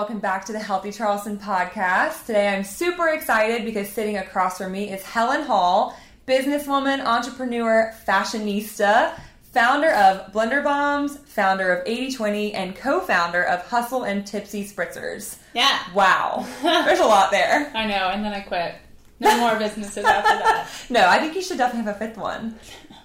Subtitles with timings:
[0.00, 2.24] Welcome back to the Healthy Charleston podcast.
[2.24, 5.94] Today I'm super excited because sitting across from me is Helen Hall,
[6.26, 9.12] businesswoman, entrepreneur, fashionista,
[9.52, 15.36] founder of Blender Bombs, founder of 8020, and co founder of Hustle and Tipsy Spritzers.
[15.52, 15.78] Yeah.
[15.94, 17.70] Wow, there's a lot there.
[17.74, 18.76] I know, and then I quit.
[19.20, 20.66] No more businesses after that.
[20.88, 22.58] No, I think you should definitely have a fifth one.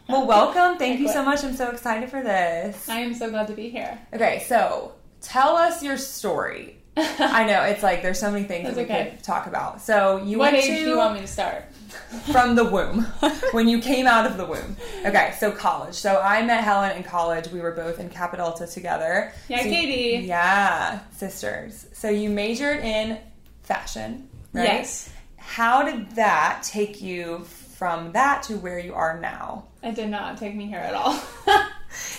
[0.08, 0.78] Well, welcome.
[0.80, 1.44] Thank I you so much.
[1.44, 2.88] I'm so excited for this.
[2.88, 4.00] I am so glad to be here.
[4.14, 6.75] Okay, so tell us your story.
[6.98, 9.10] I know it's like there's so many things That's that we okay.
[9.12, 9.82] could talk about.
[9.82, 11.66] So you what age to do you want me to start?
[12.32, 13.04] from the womb
[13.52, 14.76] when you came out of the womb.
[15.06, 15.96] Okay, so college.
[15.96, 17.48] So I met Helen in college.
[17.50, 19.32] We were both in Kappa Delta together.
[19.48, 20.26] Yeah, So you- Katie.
[20.28, 21.88] yeah, sisters.
[21.94, 23.18] So you majored in
[23.64, 24.64] fashion, right?
[24.66, 25.10] Yes.
[25.38, 29.66] How did that take you from that to where you are now?
[29.84, 31.20] It did not take me here at all.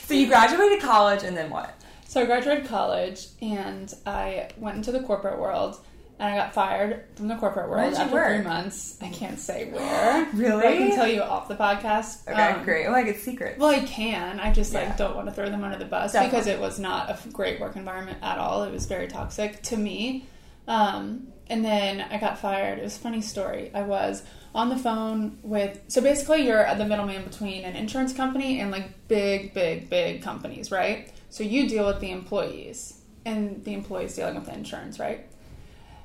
[0.06, 1.70] So you graduated college and then what?
[2.16, 5.78] So I graduated college and I went into the corporate world
[6.18, 8.34] and I got fired from the corporate world after work?
[8.36, 8.96] three months.
[9.02, 10.26] I can't say where.
[10.32, 10.66] Really?
[10.66, 12.26] I can tell you off the podcast.
[12.26, 12.86] Okay, Um, great.
[12.86, 13.58] Oh, I get secrets.
[13.58, 14.40] Well, I can.
[14.40, 14.96] I just like Yeah.
[14.96, 16.30] don't want to throw them under the bus Definitely.
[16.38, 18.62] because it was not a great work environment at all.
[18.64, 20.26] It was very toxic to me.
[20.66, 22.78] Um, and then I got fired.
[22.78, 23.70] It was a funny story.
[23.74, 24.22] I was
[24.54, 29.06] on the phone with so basically you're the middleman between an insurance company and like
[29.06, 31.12] big, big, big companies, right?
[31.30, 35.26] So you deal with the employees and the employees dealing with the insurance, right?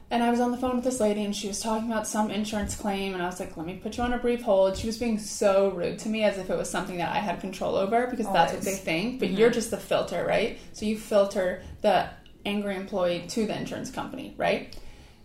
[0.09, 2.29] And I was on the phone with this lady, and she was talking about some
[2.31, 4.85] insurance claim, and I was like, "Let me put you on a brief hold." She
[4.87, 7.75] was being so rude to me, as if it was something that I had control
[7.75, 9.19] over, because that's what they think.
[9.19, 10.59] But you're just the filter, right?
[10.73, 12.09] So you filter the
[12.45, 14.75] angry employee to the insurance company, right?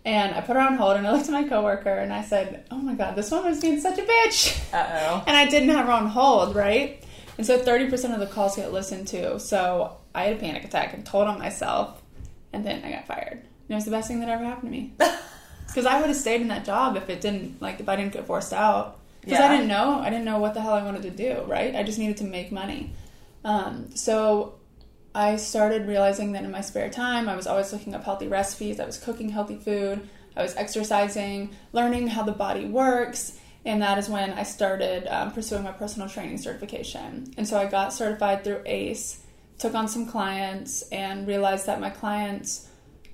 [0.05, 2.63] And I put her on hold, and I looked at my coworker, and I said,
[2.71, 5.23] "Oh my god, this woman is being such a bitch." Uh oh.
[5.27, 7.03] and I didn't have her on hold, right?
[7.37, 9.39] And so 30% of the calls get listened to.
[9.39, 12.01] So I had a panic attack and told on myself,
[12.51, 13.33] and then I got fired.
[13.33, 14.93] And it was the best thing that ever happened to me.
[15.67, 18.13] Because I would have stayed in that job if it didn't, like, if I didn't
[18.13, 18.99] get forced out.
[19.21, 19.47] Because Yeah.
[19.47, 19.99] I didn't know.
[19.99, 21.75] I didn't know what the hell I wanted to do, right?
[21.75, 22.93] I just needed to make money.
[23.43, 24.55] Um, so
[25.13, 28.79] I started realizing that in my spare time, I was always looking up healthy recipes.
[28.79, 30.07] I was cooking healthy food.
[30.37, 33.36] I was exercising, learning how the body works.
[33.67, 37.33] And that is when I started um, pursuing my personal training certification.
[37.37, 39.21] And so I got certified through ACE,
[39.59, 42.69] took on some clients, and realized that my clients,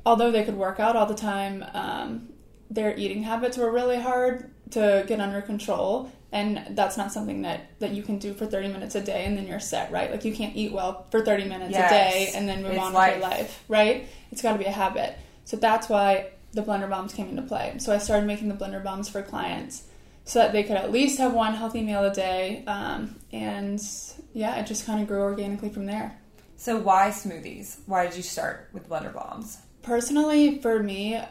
[0.06, 2.30] although they could work out all the time, um,
[2.70, 7.68] their eating habits were really hard to get under control and that's not something that
[7.80, 10.26] that you can do for 30 minutes a day and then you're set right like
[10.26, 11.92] you can't eat well for 30 minutes Yes.
[11.92, 13.14] a day and then move It's on life.
[13.14, 15.16] with your life right it's got to be a habit
[15.46, 18.84] so that's why the blender bombs came into play so i started making the blender
[18.84, 19.84] bombs for clients
[20.26, 23.82] so that they could at least have one healthy meal a day um, and
[24.34, 26.18] yeah it just kind of grew organically from there
[26.64, 27.80] So why smoothies?
[27.88, 29.58] Why did you start with blender bombs?
[29.82, 31.22] Personally, for me,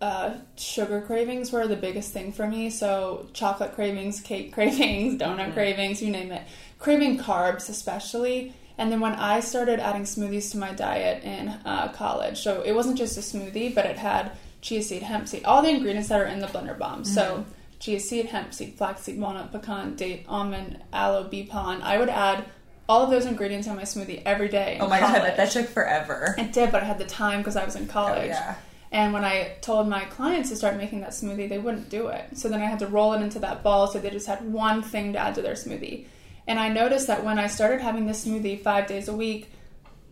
[0.00, 2.70] uh, sugar cravings were the biggest thing for me.
[2.70, 6.46] So, chocolate cravings, cake cravings, donut cravings, you name it.
[6.78, 8.54] Craving carbs, especially.
[8.78, 12.72] And then when I started adding smoothies to my diet in uh, college, so it
[12.72, 16.20] wasn't just a smoothie, but it had chia seed, hemp seed, all the ingredients that
[16.20, 17.04] are in the blender bomb.
[17.04, 17.44] So,
[17.78, 21.82] chia seed, hemp seed, flaxseed, walnut, pecan, date, almond, aloe, bee pollen.
[21.82, 22.44] I would add
[22.88, 24.78] all of those ingredients in my smoothie every day.
[24.80, 26.34] Oh my god, I bet that took forever.
[26.38, 28.30] It did, but I had the time because I was in oh, college.
[28.32, 28.54] Oh, yeah.
[28.92, 32.36] And when I told my clients to start making that smoothie, they wouldn't do it.
[32.38, 34.82] So then I had to roll it into that ball so they just had one
[34.82, 36.06] thing to add to their smoothie.
[36.46, 39.50] And I noticed that when I started having this smoothie five days a week,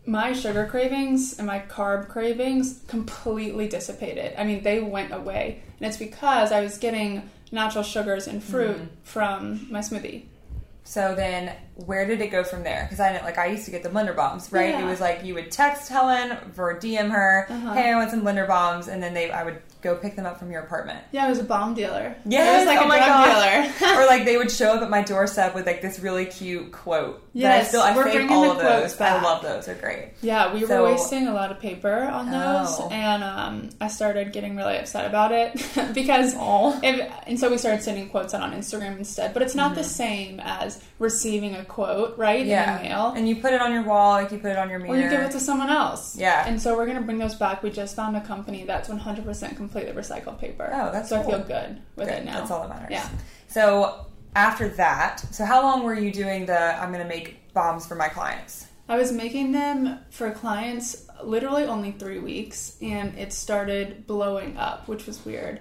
[0.07, 4.35] my sugar cravings and my carb cravings completely dissipated.
[4.37, 5.63] I mean, they went away.
[5.79, 8.85] And it's because I was getting natural sugars and fruit Mm-hmm.
[9.05, 10.25] from my smoothie.
[10.87, 12.83] So then where did it go from there?
[12.85, 14.69] Because I know, like, I used to get the blender bombs, right?
[14.71, 14.85] Yeah.
[14.85, 17.73] It was like you would text Helen or DM her, Uh-huh.
[17.73, 20.39] "Hey, I want some blender bombs," and then they, I would go pick them up
[20.39, 20.99] from your apartment.
[21.13, 22.17] Yeah, I was a bomb dealer.
[22.25, 23.25] Yeah, I was like oh a my drug
[23.79, 23.99] dealer.
[24.03, 27.21] or like they would show up at my doorstep with like this really cute quote.
[27.35, 29.01] that Yes, I still I we're bringing all the of quotes those.
[29.01, 29.67] I love those.
[29.67, 30.15] They're great.
[30.23, 32.89] Yeah, we were So- wasting a lot of paper on those, Oh.
[32.91, 35.53] and um, I started getting really upset about it
[35.95, 36.81] because, Aw.
[36.83, 39.33] if, and so we started sending quotes out on Instagram instead.
[39.35, 39.91] But it's not the Mm-hmm.
[39.91, 42.45] same as receiving a quote, right?
[42.47, 44.57] Yeah, In the mail, and you put it on your wall, like you put it
[44.59, 44.95] on your mirror.
[44.95, 46.17] or you give it to someone else.
[46.17, 46.45] Yeah.
[46.49, 47.63] And so we're gonna bring those back.
[47.63, 50.71] We just found a company that's 100% completely recycled paper.
[50.73, 51.35] Oh, that's so cool.
[51.35, 52.39] I feel good with it now.
[52.39, 52.89] That's all that matters.
[52.91, 53.09] Yeah.
[53.49, 54.07] So
[54.37, 57.95] after that, so how long were you doing the I'm going to make bombs for
[57.95, 58.67] my clients?
[58.89, 64.89] I was making them for clients literally only three weeks, and it started blowing up,
[64.89, 65.61] which was weird.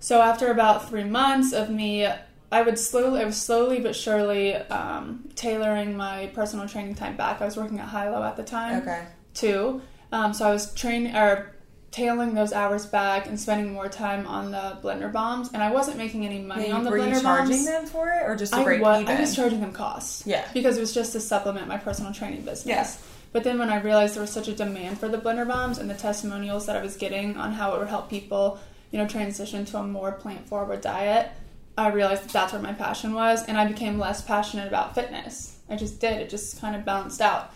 [0.00, 2.06] So after about three months of me,
[2.52, 7.40] I would slowly, I was slowly but surely um, tailoring my personal training time back.
[7.40, 9.06] I was working at Hilo at the time Okay.
[9.34, 9.80] too,
[10.12, 11.54] um, so I was training or
[11.90, 15.96] tailing those hours back and spending more time on the blender bombs, and I wasn't
[15.96, 17.66] making any money on the were blender you charging bombs.
[17.66, 19.16] them for it or just to I break was, even?
[19.16, 20.26] I was charging them costs.
[20.26, 20.46] Yeah.
[20.52, 22.66] Because it was just to supplement my personal training business.
[22.66, 22.88] Yeah.
[23.32, 25.88] But then when I realized there was such a demand for the blender bombs and
[25.88, 28.58] the testimonials that I was getting on how it would help people,
[28.90, 31.30] you know, transition to a more plant forward diet,
[31.76, 35.58] I realized that that's where my passion was, and I became less passionate about fitness.
[35.70, 36.20] I just did.
[36.20, 37.52] It just kind of balanced out.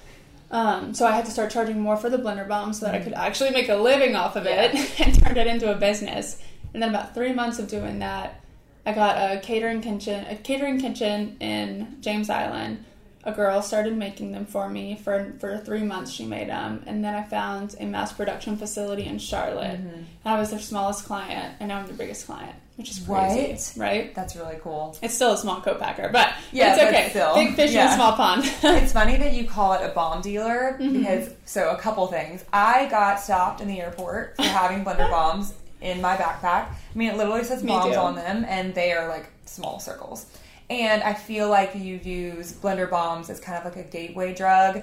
[0.52, 3.00] Um, so I had to start charging more for the blender bomb so that I
[3.00, 6.40] could actually make a living off of it and turn it into a business.
[6.74, 8.40] And then about three months of doing that,
[8.84, 12.84] I got a catering kitchen, a catering kitchen in James Island.
[13.24, 16.10] A girl started making them for me for for three months.
[16.10, 19.80] She made them, and then I found a mass production facility in Charlotte.
[19.80, 20.02] Mm-hmm.
[20.24, 23.74] I was their smallest client, and now I'm their biggest client, which is crazy, What?
[23.76, 24.14] right?
[24.14, 24.96] That's really cool.
[25.02, 27.10] It's still a small co-packer, but Yeah, it's okay.
[27.10, 28.42] still, Big fish in a small pond.
[28.62, 30.98] it's funny that you call it a bomb dealer Mm-hmm.
[31.00, 32.44] because so a couple things.
[32.52, 36.68] I got stopped in the airport for having blender bombs in my backpack.
[36.68, 40.26] I mean, it literally says bombs on them, and they are like small circles.
[40.70, 44.82] And I feel like you use blender bombs as kind of like a gateway drug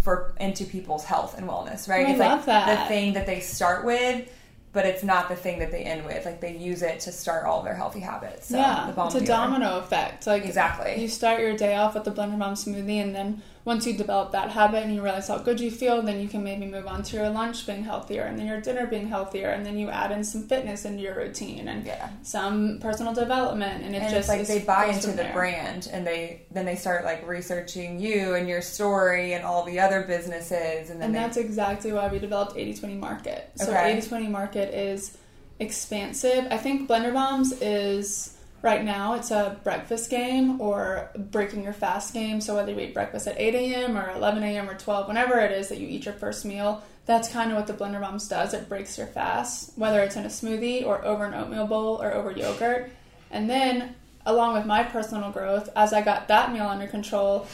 [0.00, 2.06] for into people's health and wellness, right?
[2.06, 2.82] I it's love like that.
[2.82, 4.28] the thing that they start with.
[4.72, 6.24] But it's not the thing that they end with.
[6.24, 8.46] Like they use it to start all their healthy habits.
[8.48, 9.26] So, yeah, the it's a dealer.
[9.26, 10.26] domino effect.
[10.26, 11.00] Like Exactly.
[11.00, 14.32] you start your day off with the blender bomb smoothie, and then once you develop
[14.32, 17.02] that habit and you realize how good you feel, then you can maybe move on
[17.02, 20.10] to your lunch being healthier, and then your dinner being healthier, and then you add
[20.10, 22.08] in some fitness into your routine and Yeah.
[22.22, 25.32] some personal development, and it and just it's like they buy into the there.
[25.32, 29.78] brand and they then they start like researching you and your story and all the
[29.78, 33.50] other businesses and then And they, that's exactly why we developed 80-20 Market.
[33.56, 33.96] So Okay.
[33.96, 35.16] 80-20 Market is
[35.60, 36.46] expansive.
[36.50, 42.14] I think Blender Bombs is right now it's a breakfast game or breaking your fast
[42.14, 42.40] game.
[42.40, 43.98] So whether you eat breakfast at 8 a.m.
[43.98, 44.70] or 11 a.m.
[44.70, 47.66] or 12, whenever it is that you eat your first meal, that's kind of what
[47.66, 48.54] the Blender Bombs does.
[48.54, 52.12] It breaks your fast, whether it's in a smoothie or over an oatmeal bowl or
[52.12, 52.90] over yogurt.
[53.30, 57.48] And then along with my personal growth, as I got that meal under control,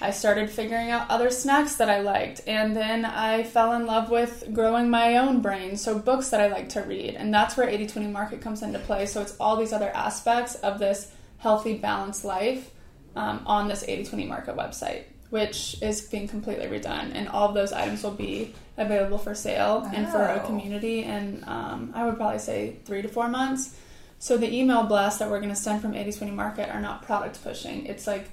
[0.00, 4.10] I started figuring out other snacks that I liked, and then I fell in love
[4.10, 5.76] with growing my own brain.
[5.76, 8.78] So, books that I like to read, and that's where 80 20 market comes into
[8.78, 9.06] play.
[9.06, 12.70] So, it's all these other aspects of this healthy, balanced life
[13.16, 17.54] um, on this 80 20 market website, which is being completely redone, and all of
[17.54, 20.46] those items will be available for sale and for a Oh.
[20.46, 21.04] community.
[21.04, 23.76] And um, I would probably say three to four months.
[24.18, 27.42] So the email blasts that we're going to send from 8020 Market are not product
[27.42, 27.84] pushing.
[27.86, 28.30] It's like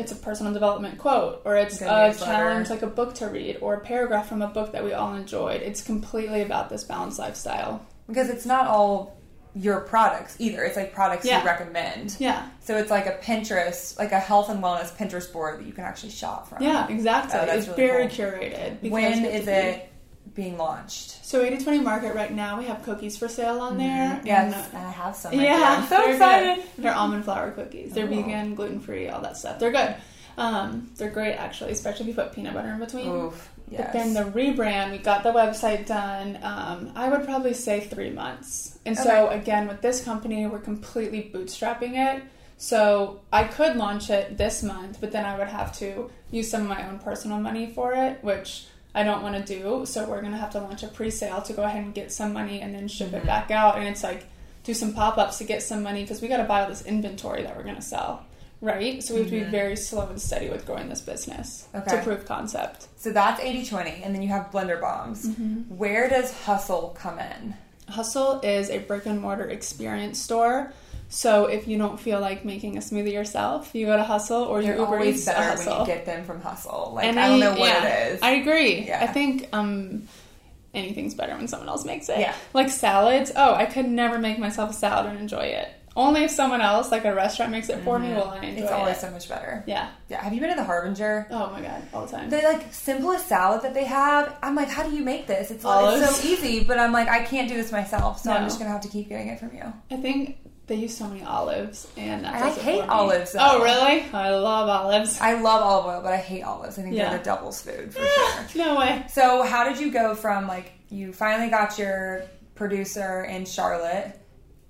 [0.00, 3.74] it's a personal development quote or it's a challenge like a book to read or
[3.74, 5.60] a paragraph from a book that we all enjoyed.
[5.62, 7.84] It's completely about this balanced lifestyle.
[8.08, 9.16] because it's not all
[9.54, 11.40] your products either it's like products Yeah.
[11.40, 12.46] you recommend Yeah.
[12.60, 15.82] so it's like a pinterest like a health and wellness pinterest board that you can
[15.84, 17.38] actually shop from Yeah, exactly.
[17.40, 18.26] Oh, it's really very cool.
[18.26, 18.90] curated.
[18.90, 19.89] when is it
[20.40, 24.20] being launched So 8020 Market right now we have cookies for sale on there.
[24.24, 26.82] yes and, uh, i have some right Yeah, i'm so they're excited Good.
[26.84, 27.92] They're almond flour cookies.
[27.92, 28.14] They're Oh.
[28.16, 29.58] vegan, gluten free, all that stuff.
[29.58, 29.94] They're good.
[30.38, 33.08] Um, they're great actually, especially if you put peanut butter in between.
[33.08, 33.80] Oof, yes.
[33.82, 36.38] But then the rebrand, we got the website done.
[36.42, 38.78] Um, I would probably say three months.
[38.86, 42.22] And so again, with this company, we're completely bootstrapping it.
[42.56, 46.62] So I could launch it this month, but then I would have to use some
[46.62, 49.86] of my own personal money for it, which I don't want to do.
[49.86, 52.60] So we're gonna have to launch a pre-sale to go ahead and get some money
[52.60, 53.16] and then ship Mm-hmm.
[53.18, 53.78] it back out.
[53.78, 54.24] And it's like
[54.64, 57.42] do some pop-ups to get some money because we got to buy all this inventory
[57.44, 58.24] that we're gonna sell.
[58.62, 61.88] Right, so we have to be very slow and steady with growing this business Mm-hmm.
[61.88, 61.96] Okay.
[61.96, 62.88] to prove concept.
[62.98, 65.76] so that's 80-20 and then you have blender bombs Mm-hmm.
[65.78, 67.54] where does hustle come in
[67.88, 70.72] Hustle is a brick and mortar experience store
[71.12, 74.60] So if you don't feel like making a smoothie yourself, you go to Hustle or
[74.60, 75.72] you They're Uber Eats to better Hustle.
[75.72, 76.92] when you get them from Hustle.
[76.94, 78.22] Like And I don't know what yeah, it is.
[78.22, 78.86] I agree.
[78.86, 79.02] Yeah.
[79.02, 80.06] I think um,
[80.72, 82.20] anything's better when someone else makes it.
[82.20, 82.34] Yeah.
[82.54, 83.32] Like salads.
[83.34, 85.68] Oh, I could never make myself a salad and enjoy it.
[85.96, 88.58] Only if someone else, like a restaurant, makes it for me, will I enjoy Mm-hmm.
[88.62, 89.00] it's always it.
[89.00, 89.64] so much better.
[89.66, 89.88] Yeah.
[90.08, 90.22] Yeah.
[90.22, 91.26] Have you been to the Harbinger?
[91.32, 92.30] Oh my god, all the time.
[92.30, 94.36] The like simplest salad that they have.
[94.44, 95.50] I'm like, how do you make this?
[95.50, 98.60] It's, it's so easy, but I'm like, I can't do this myself, so I'm just
[98.60, 99.64] gonna have to keep getting it from you.
[99.90, 100.38] I think
[100.70, 103.40] they use so many olives, and I hate olives, though.
[103.42, 104.06] Oh really?
[104.14, 105.20] I love olives.
[105.20, 106.78] I love olive oil, but I hate olives.
[106.78, 107.10] I think Yeah.
[107.10, 108.64] they're the devil's food for eh, sure.
[108.64, 109.04] no way.
[109.10, 112.22] So, how did you go from like you finally got your
[112.54, 114.16] producer in Charlotte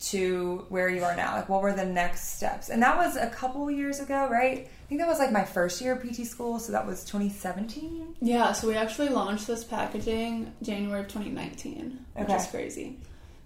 [0.00, 1.36] to where you are now?
[1.36, 2.70] Like, what were the next steps?
[2.70, 4.58] And that was a couple years ago, right?
[4.60, 8.16] I think that was like my first year of PT school, so that was 2017.
[8.22, 12.36] Yeah, so we actually launched this packaging January of 2019, which Okay.
[12.36, 12.98] is crazy.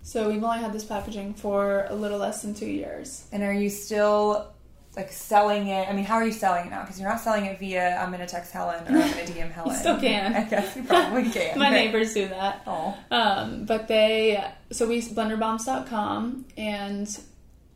[0.06, 3.24] So we've only had this packaging for a little less than two years.
[3.32, 4.52] And are you still
[4.96, 5.88] like selling it?
[5.88, 6.82] I mean, how are you selling it now?
[6.82, 9.70] Because you're not selling it via I'm gonna text Helen or I'm gonna DM Helen.
[9.74, 10.34] you still can.
[10.36, 11.58] I guess you probably can.
[11.58, 12.62] My neighbors do that.
[12.66, 17.18] Oh, Um, but they, so we blenderbombs.com and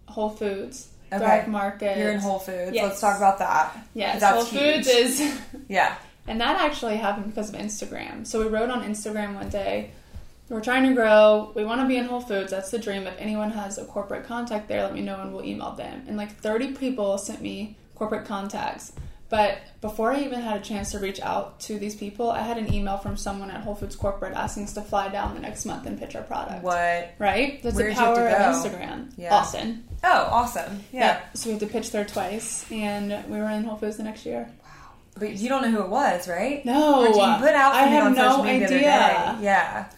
[0.07, 1.19] Whole Foods, Okay.
[1.25, 1.97] Thrive Market.
[1.97, 2.73] you're in Whole Foods.
[2.75, 2.85] Yes.
[2.85, 3.75] Let's talk about that.
[3.95, 5.97] Yes, That's Whole Foods is, Yeah.
[6.27, 8.27] and that actually happened because of Instagram.
[8.27, 9.93] So we wrote on Instagram one day,
[10.49, 11.53] we're trying to grow.
[11.55, 12.51] We want to be in Whole Foods.
[12.51, 13.07] That's the dream.
[13.07, 16.05] If anyone has a corporate contact there, let me know and we'll email them.
[16.09, 18.93] And like 30 people sent me corporate contacts.
[19.31, 22.57] But before I even had a chance to reach out to these people, I had
[22.57, 25.67] an email from someone at Whole Foods corporate asking us to fly down the next
[25.67, 26.63] month and pitch our product.
[26.65, 27.13] What?
[27.19, 27.63] Right?
[27.63, 28.57] That's Where'd the you have to power of?
[28.57, 29.13] Instagram.
[29.19, 29.35] Yeah.
[29.35, 29.85] Austin.
[30.03, 30.81] Oh, awesome.
[30.93, 31.21] Yeah.
[31.35, 34.25] So we had to pitch there twice, and we were in Whole Foods the next
[34.25, 34.49] year.
[34.65, 34.71] Wow.
[35.19, 36.65] But you don't know who it was, right?
[36.65, 39.39] No, Or you put out I have no social media the other idea.
[39.43, 39.91] Yeah.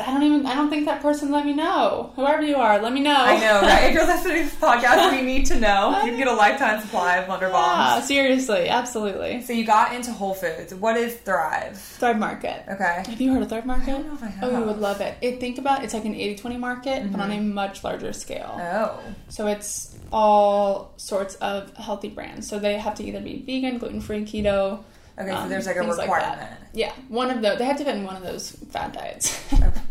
[0.00, 0.46] I don't even.
[0.46, 2.12] I don't think that person let me know.
[2.16, 3.14] Whoever you are, let me know.
[3.14, 3.90] I know, right?
[3.90, 6.00] If you're listening to this podcast, we need to know.
[6.02, 8.08] You can get a lifetime supply of Wonder Yeah, Bombs.
[8.08, 9.42] seriously, absolutely.
[9.42, 10.74] So you got into Whole Foods.
[10.74, 11.78] What is Thrive?
[11.78, 12.64] Thrive Market.
[12.70, 13.02] Okay.
[13.06, 13.88] Have you heard of Thrive Market?
[13.90, 14.44] I don't know if I oh, have.
[14.44, 15.18] Oh, you would love it.
[15.20, 15.40] it.
[15.40, 17.52] Think about it's like an 80-20 market, but on a mm-hmm.
[17.52, 18.58] much larger scale.
[18.58, 18.98] Oh.
[19.28, 22.48] So it's all sorts of healthy brands.
[22.48, 24.84] So they have to either be vegan, gluten free, keto.
[25.18, 26.50] Okay, so um, there's like a requirement.
[26.72, 27.58] yeah, one of those.
[27.58, 29.38] They have to fit in one of those fat diets.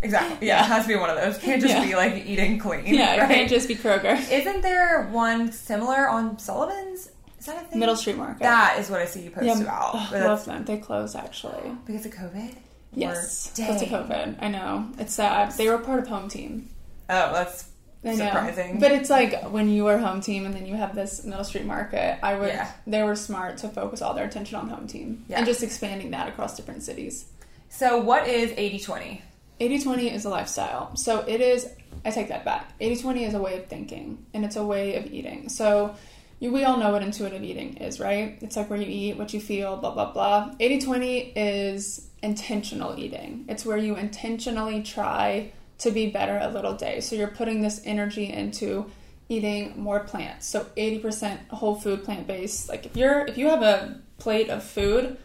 [0.03, 0.47] Exactly.
[0.47, 0.63] Yeah, Yeah.
[0.65, 1.37] it has to be one of those.
[1.37, 1.85] Can't just Yeah.
[1.85, 2.85] be like eating clean.
[2.87, 3.29] yeah, it right?
[3.29, 4.17] can't just be Kroger.
[4.31, 7.09] Isn't there one similar on Sullivan's?
[7.39, 7.79] Is that a thing?
[7.79, 8.39] Middle Street Market.
[8.41, 9.91] That is what I see you post yeah, about.
[9.95, 10.65] ugh, love them.
[10.65, 11.71] They closed actually.
[11.85, 12.55] because of COVID.
[12.93, 13.89] Yes, because of.
[13.89, 14.37] COVID.
[14.41, 15.51] I know it's sad.
[15.53, 16.69] They were part of Home Team.
[17.09, 17.69] Oh, that's
[18.03, 18.25] I know.
[18.25, 18.79] surprising.
[18.79, 21.65] But it's like when you were home team and then you have this middle street
[21.65, 22.71] market, I would Yeah.
[22.87, 25.23] they were smart to focus all their attention on home team.
[25.27, 25.37] Yeah.
[25.37, 27.25] And just expanding that across different cities.
[27.69, 27.99] so.
[27.99, 29.21] What is 80-20?
[29.59, 30.95] 80-20 is a lifestyle.
[30.95, 31.69] So it is
[32.03, 32.77] I take that back.
[32.79, 35.49] 80-20 is a way of thinking and it's a way of eating.
[35.49, 35.93] So
[36.39, 38.39] you, we all know what intuitive eating is, right?
[38.41, 40.55] It's like where you eat, what you feel, blah blah blah.
[40.59, 43.45] 80-20 is intentional eating.
[43.47, 47.01] It's where you intentionally try to be better a little day.
[47.01, 48.89] So you're putting this energy into
[49.29, 50.47] eating more plants.
[50.47, 52.69] So 80% whole food plant based.
[52.69, 55.17] Like if you're if you have a plate of food,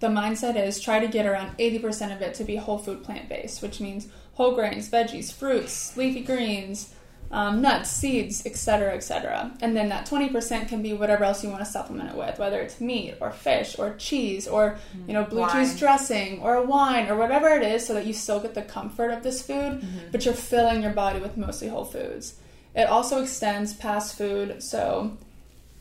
[0.00, 3.28] the mindset is try to get around 80% of it to be whole food plant
[3.28, 6.94] based, which means whole grains, veggies, fruits, leafy greens,
[7.30, 9.52] um, nuts, seeds, etc., etc.
[9.60, 12.60] And then that 20% can be whatever else you want to supplement it with, whether
[12.60, 15.50] it's meat or fish or cheese or you know blue Wine.
[15.50, 19.10] cheese dressing or wine or whatever it is, so that you still get the comfort
[19.10, 22.36] of this food, but you're filling your body with mostly whole foods.
[22.74, 25.16] It also extends past food, so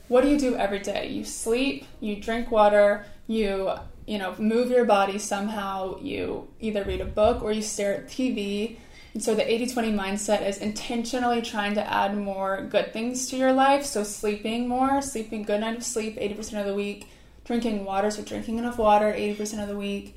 [0.07, 1.07] what do you do every day?
[1.09, 3.71] You sleep, you drink water, you
[4.05, 5.99] you know move your body somehow.
[5.99, 8.77] You either read a book or you stare at TV.
[9.17, 13.51] And so the 80-20 mindset is intentionally trying to add more good things to your
[13.51, 13.83] life.
[13.83, 17.07] So sleeping more, sleeping good night of sleep 80% of the week,
[17.43, 20.15] drinking water, so drinking enough water 80% of the week.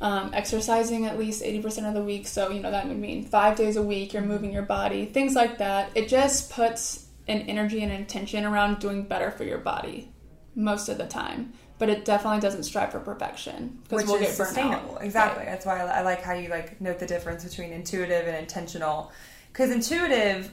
[0.00, 2.26] Um, exercising at least 80% of the week.
[2.26, 5.36] So, you know, that would mean five days a week, you're moving your body, things
[5.36, 5.92] like that.
[5.94, 10.10] It just puts an energy and intention around doing better for your body
[10.56, 11.52] most of the time.
[11.80, 14.96] But it definitely doesn't strive for perfection Which we'll is get sustainable.
[14.96, 15.02] out.
[15.02, 15.44] Exactly.
[15.44, 15.50] Right.
[15.50, 19.10] That's why I, I like how you like note the difference between intuitive and intentional.
[19.50, 20.52] Because intuitive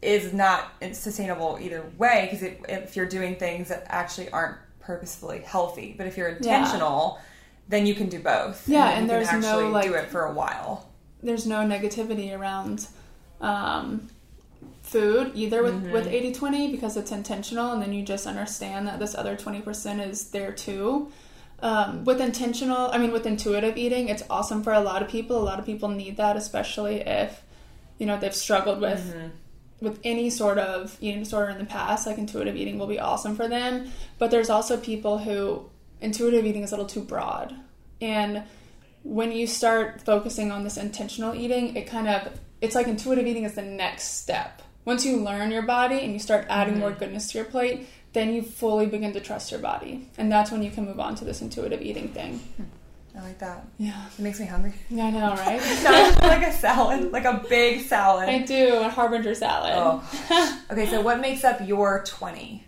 [0.00, 2.28] is not sustainable either way.
[2.30, 7.18] Because if you're doing things that actually aren't purposefully healthy, but if you're intentional,
[7.68, 8.68] then you can do both.
[8.68, 10.88] Yeah, and you there's no, like- do it for a while.
[11.20, 12.86] There's no negativity around
[13.40, 14.06] um,
[14.88, 15.92] food either with, Mm-hmm.
[15.92, 20.06] with 80 20 because it's intentional, and then you just understand that this other 20%
[20.08, 21.10] is there too.
[21.60, 25.38] Um, with intentional, I mean, with intuitive eating, it's awesome for a lot of people.
[25.38, 27.42] A lot of people need that, especially if,
[27.98, 29.28] you know, they've struggled with Mm-hmm.
[29.80, 33.34] with any sort of eating disorder in the past, like intuitive eating will be awesome
[33.36, 33.90] for them.
[34.18, 35.68] But there's also people who
[36.00, 37.54] intuitive eating is a little too broad.
[38.00, 38.42] And
[39.02, 43.44] when you start focusing on this intentional eating, it kind of it's like intuitive eating
[43.44, 44.62] is the next step.
[44.88, 46.80] Once you learn your body and you start adding mm-hmm.
[46.80, 50.08] more goodness to your plate, then you fully begin to trust your body.
[50.16, 52.40] And that's when you can move on to this intuitive eating thing.
[53.14, 53.68] I like that.
[53.76, 54.02] Yeah.
[54.18, 54.72] It makes me hungry.
[54.88, 55.60] Yeah, I know, right?
[56.22, 58.30] like a salad, like a big salad.
[58.30, 59.74] I do, a harbinger salad.
[59.76, 60.62] Oh.
[60.70, 62.64] okay, so what makes up your 20?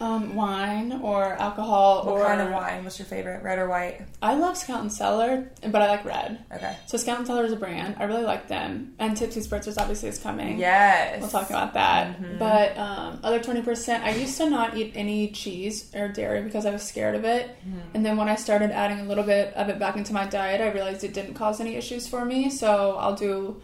[0.00, 2.84] Um, wine or alcohol what or kind of wine?
[2.84, 4.00] What's your favorite, red or white?
[4.22, 6.42] I love Scout and Cellar, but I like red.
[6.50, 6.74] Okay.
[6.86, 7.96] So Scout and Cellar is a brand.
[7.98, 10.58] I really like them, and Tipsy Spritzers obviously is coming.
[10.58, 11.20] Yes.
[11.20, 12.18] We'll talk about that.
[12.18, 12.38] Mm-hmm.
[12.38, 14.02] But um, other twenty percent.
[14.02, 17.48] I used to not eat any cheese or dairy because I was scared of it,
[17.48, 17.78] mm-hmm.
[17.92, 20.62] and then when I started adding a little bit of it back into my diet,
[20.62, 22.48] I realized it didn't cause any issues for me.
[22.48, 23.60] So I'll do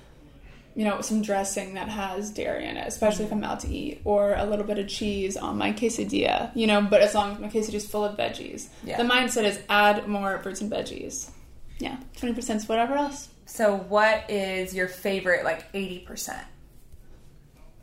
[0.77, 4.03] you know, some dressing that has dairy in it, especially if I'm out to eat,
[4.05, 7.39] or a little bit of cheese on my quesadilla, you know, but as long as
[7.39, 8.69] my quesadilla is full of veggies.
[8.85, 8.99] Yeah.
[8.99, 11.31] The mindset is add more fruits and veggies.
[11.79, 13.29] Yeah, 20% is whatever else.
[13.47, 16.45] So, what is your favorite, like 80%?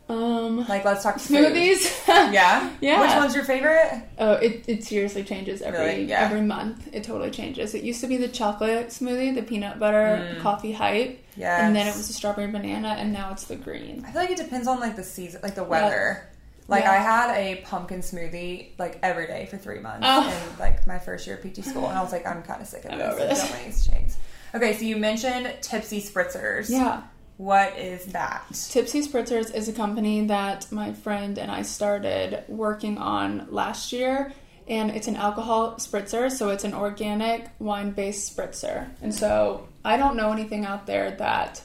[0.10, 2.08] Um, like let's talk smoothies.
[2.08, 3.02] yeah, yeah.
[3.02, 4.04] Which one's your favorite?
[4.18, 6.04] Oh, it, it seriously changes every really?
[6.04, 6.26] yeah.
[6.26, 6.90] every month.
[6.92, 7.74] It totally changes.
[7.74, 10.42] It used to be the chocolate smoothie, the peanut butter mm.
[10.42, 11.24] coffee hype.
[11.38, 14.04] Yeah, and then it was the strawberry banana, and now it's the green.
[14.06, 16.22] I feel like it depends on like the season, like the weather.
[16.22, 16.30] Yeah.
[16.68, 16.92] Like yeah.
[16.92, 20.30] I had a pumpkin smoothie like every day for three months oh.
[20.30, 22.68] in like my first year of PT school, and I was like, I'm kind of
[22.68, 23.14] sick of this.
[23.14, 23.86] Over this.
[23.88, 24.14] change.
[24.56, 26.70] Okay, so you mentioned Tipsy Spritzers.
[26.70, 27.04] Yeah.
[27.38, 28.46] What is that?
[28.70, 34.34] Tipsy Spritzers is a company that my friend and I started working on last year,
[34.68, 38.90] and it's an alcohol spritzer, so it's an organic wine based spritzer.
[39.02, 41.62] And so I don't know anything out there that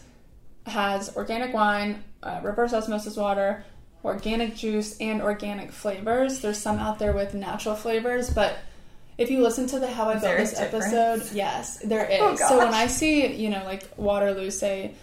[0.66, 3.64] has organic wine, uh, reverse osmosis water,
[4.04, 6.40] organic juice, and organic flavors.
[6.40, 8.58] There's some out there with natural flavors, but
[9.18, 12.30] if you listen to the How I Built This episode, yes, there oh.
[12.30, 14.94] Oh, so when I see, you know, like Waterloo say,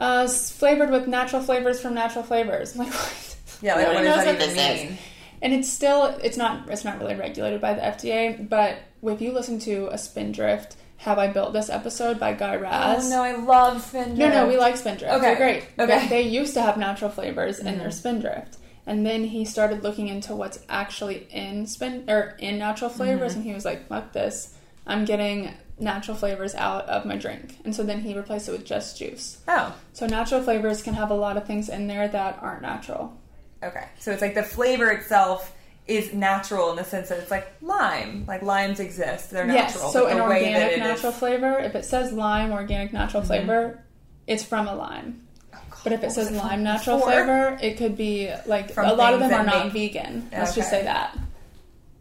[0.00, 2.74] uh, flavored with natural flavors from natural flavors.
[2.74, 3.36] I'm like, what?
[3.62, 4.92] Yeah, like, what does that even mean?
[4.94, 4.98] Is.
[5.42, 8.48] And it's still, it's not, it's not really regulated by the FDA.
[8.48, 13.06] But if you listen to a Spindrift, "How I Built This" episode by Guy Raz.
[13.06, 14.18] Oh no, I love Spindrift.
[14.18, 15.12] No, no, we like Spindrift.
[15.14, 15.62] Okay, They're great.
[15.78, 17.78] Okay, but they used to have natural flavors in mm-hmm.
[17.78, 22.90] their Spindrift, and then he started looking into what's actually in spin or in natural
[22.90, 23.40] flavors, mm-hmm.
[23.40, 24.54] and he was like, "Fuck this!
[24.86, 27.56] I'm getting natural flavors out of my drink.
[27.64, 29.38] And so then he replaced it with just juice.
[29.48, 29.74] Oh.
[29.92, 33.16] So natural flavors can have a lot of things in there that aren't natural.
[33.62, 33.86] Okay.
[33.98, 35.54] So it's like the flavor itself
[35.86, 38.24] is natural in the sense that it's like lime.
[38.26, 39.30] Like limes exist.
[39.30, 39.84] They're natural.
[39.84, 39.92] Yes.
[39.92, 41.18] So an organic natural is...
[41.18, 43.28] flavor, if it says lime organic natural mm-hmm.
[43.28, 43.84] flavor,
[44.26, 45.26] it's from a lime.
[45.52, 47.12] Oh, but if it says lime natural before?
[47.12, 50.28] flavor, it could be like from a lot of them are not vegan.
[50.32, 50.60] Let's okay.
[50.60, 51.18] just say that.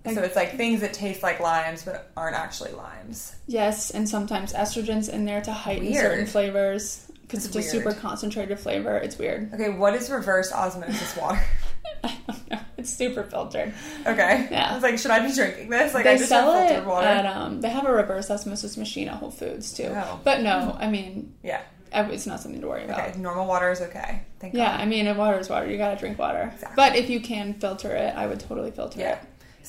[0.10, 3.36] Like, so it's like things that taste like limes but aren't actually limes.
[3.48, 6.04] Yes, and sometimes estrogens in there to heighten weird.
[6.04, 8.98] certain flavors because it's, it's a super concentrated flavor.
[8.98, 9.54] It's weird.
[9.54, 11.42] Okay, what is reverse osmosis water?
[12.04, 12.60] I don't know.
[12.78, 13.74] It's super filtered.
[14.06, 14.48] Okay.
[14.50, 14.72] Yeah.
[14.72, 15.94] I was like, should I be drinking this?
[15.94, 17.08] Like, they I just sell have filtered water.
[17.08, 19.92] At, um, they have a reverse osmosis machine at Whole Foods too.
[19.94, 20.20] Oh.
[20.24, 23.10] But no, I mean, yeah, it's not something to worry about.
[23.10, 24.24] Okay, normal water is okay.
[24.40, 24.82] Thank yeah, God.
[24.82, 26.52] I mean, water is water, you gotta drink water.
[26.54, 26.76] Exactly.
[26.76, 29.14] But if you can filter it, I would totally filter yeah.
[29.14, 29.20] it.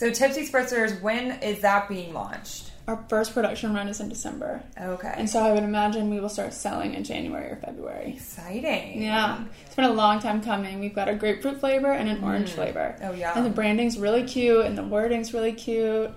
[0.00, 2.70] So Tipsy Spritzers, when is that being launched?
[2.88, 4.62] Our first production run is in December.
[4.80, 5.12] Okay.
[5.14, 8.14] And so I would imagine we will start selling in January or February.
[8.14, 9.02] Exciting.
[9.02, 9.44] Yeah.
[9.66, 10.80] It's been a long time coming.
[10.80, 12.54] We've got a grapefruit flavor and an orange mm.
[12.54, 12.96] flavor.
[13.02, 13.34] Oh, yeah.
[13.36, 16.10] And the branding's really cute and the wording's really cute.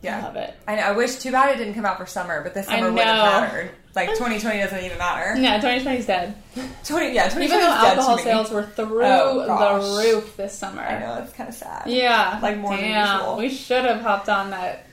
[0.00, 0.18] Yeah.
[0.18, 0.54] I love it.
[0.66, 0.82] I know.
[0.82, 3.42] I wish, too bad it didn't come out for summer, but this summer would have
[3.42, 3.72] mattered.
[3.94, 5.38] Like 2020 doesn't even matter.
[5.38, 6.34] Yeah, 2020 is dead.
[6.54, 10.80] 20 yeah, 2020 even though alcohol sales were through oh, the roof this summer.
[10.80, 11.82] I know it's kind of sad.
[11.86, 13.36] Yeah, like more Damn, than usual.
[13.36, 14.86] We should have hopped on that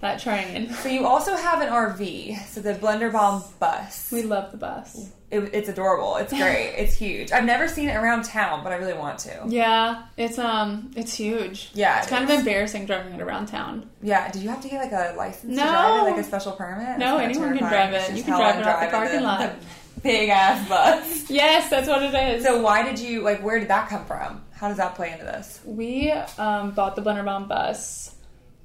[0.00, 0.72] that train.
[0.74, 4.12] So you also have an RV, so the Blender Bomb bus.
[4.12, 5.10] We love the bus.
[5.30, 6.16] It, it's adorable.
[6.16, 6.74] It's great.
[6.76, 7.32] it's huge.
[7.32, 9.44] I've never seen it around town, but I really want to.
[9.46, 11.70] Yeah, it's um, it's huge.
[11.74, 12.30] Yeah, it's it kind is.
[12.30, 13.88] of embarrassing driving it around town.
[14.02, 15.64] Yeah, did you have to get like a license no.
[15.64, 16.98] to drive it, like a special permit?
[16.98, 18.16] No, anyone can drive it.
[18.16, 19.54] You can drive it off the parking lot.
[20.02, 21.28] Big ass bus.
[21.30, 22.44] yes, that's what it is.
[22.44, 23.42] So why did you like?
[23.42, 24.42] Where did that come from?
[24.52, 25.60] How does that play into this?
[25.64, 28.14] We um, bought the Blender bus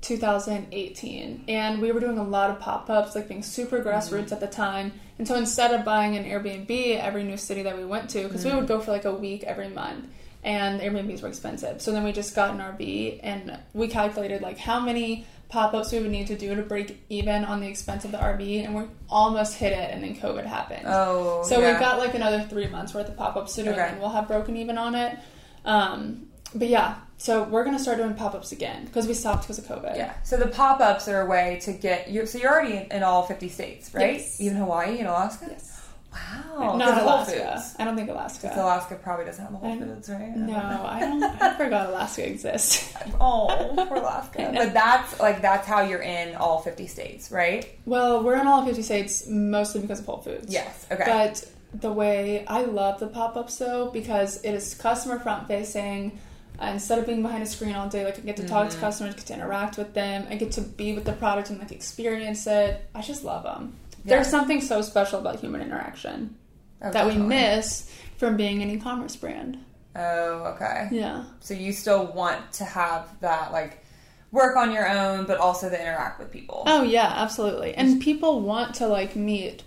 [0.04, 4.34] 2018 and we were doing a lot of pop-ups like being super grassroots mm-hmm.
[4.34, 7.86] at the time and so instead of buying an airbnb every new city that we
[7.86, 8.56] went to because mm-hmm.
[8.56, 10.06] we would go for like a week every month
[10.46, 11.82] and Airbnbs were expensive.
[11.82, 15.92] So then we just got an RV and we calculated like how many pop ups
[15.92, 18.74] we would need to do to break even on the expense of the RV, and
[18.74, 20.82] we almost hit it, and then COVID happened.
[20.88, 21.72] Oh, so yeah.
[21.72, 23.80] we've got like another three months worth of pop ups to do, Okay.
[23.80, 25.16] and we'll have broken even on it.
[25.64, 29.60] Um, but yeah, so we're gonna start doing pop ups again because we stopped because
[29.60, 29.96] of COVID.
[29.96, 30.14] Yeah.
[30.24, 32.26] So the pop ups are a way to get you.
[32.26, 34.16] So you're already in, all 50 states, right?
[34.16, 34.40] Yes.
[34.42, 35.48] Even Hawaii and Alaska.
[35.50, 35.70] Yes.
[36.12, 36.76] Wow.
[36.78, 37.64] Not Alaska.
[37.80, 38.50] I don't think Alaska.
[38.50, 40.36] 'Cause Alaska probably doesn't have the Whole Foods, right?
[40.38, 41.24] No, I don't.
[41.24, 42.94] I forgot Alaska exists.
[43.20, 44.52] Oh, poor Alaska.
[44.54, 47.66] But that's like that's how you're in all 50 states, right?
[47.86, 50.54] Well, we're in all 50 states mostly because of Whole Foods.
[50.54, 50.86] Yes.
[50.92, 51.04] Okay.
[51.06, 56.20] But the way I love the pop ups though, because it is customer front facing.
[56.62, 58.74] Uh, Instead of being behind a screen all day, like I get to talk to
[58.76, 58.82] Mm-hmm.
[58.86, 61.72] customers, get to interact with them, I get to be with the product and like
[61.72, 62.88] experience it.
[62.94, 63.74] I just love them.
[64.06, 64.16] Yeah.
[64.16, 66.36] There's something so special about human interaction
[66.82, 69.58] Oh, that we miss from being an e-commerce brand.
[69.96, 70.90] Oh, okay.
[70.92, 71.24] Yeah.
[71.40, 73.84] So you still want to have that like
[74.32, 76.64] work on your own, but also to interact with people.
[76.68, 77.74] Oh yeah, absolutely.
[77.76, 79.64] And people want to like meet.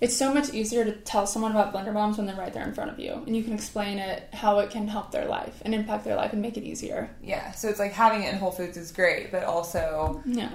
[0.00, 2.72] It's so much easier to tell someone about Blender Bombs when they're right there in
[2.72, 5.74] front of you, and you can explain it how it can help their life and
[5.74, 7.10] impact their life and make it easier.
[7.22, 7.52] Yeah.
[7.52, 10.48] So it's like having it in Whole Foods is great, but also Yeah.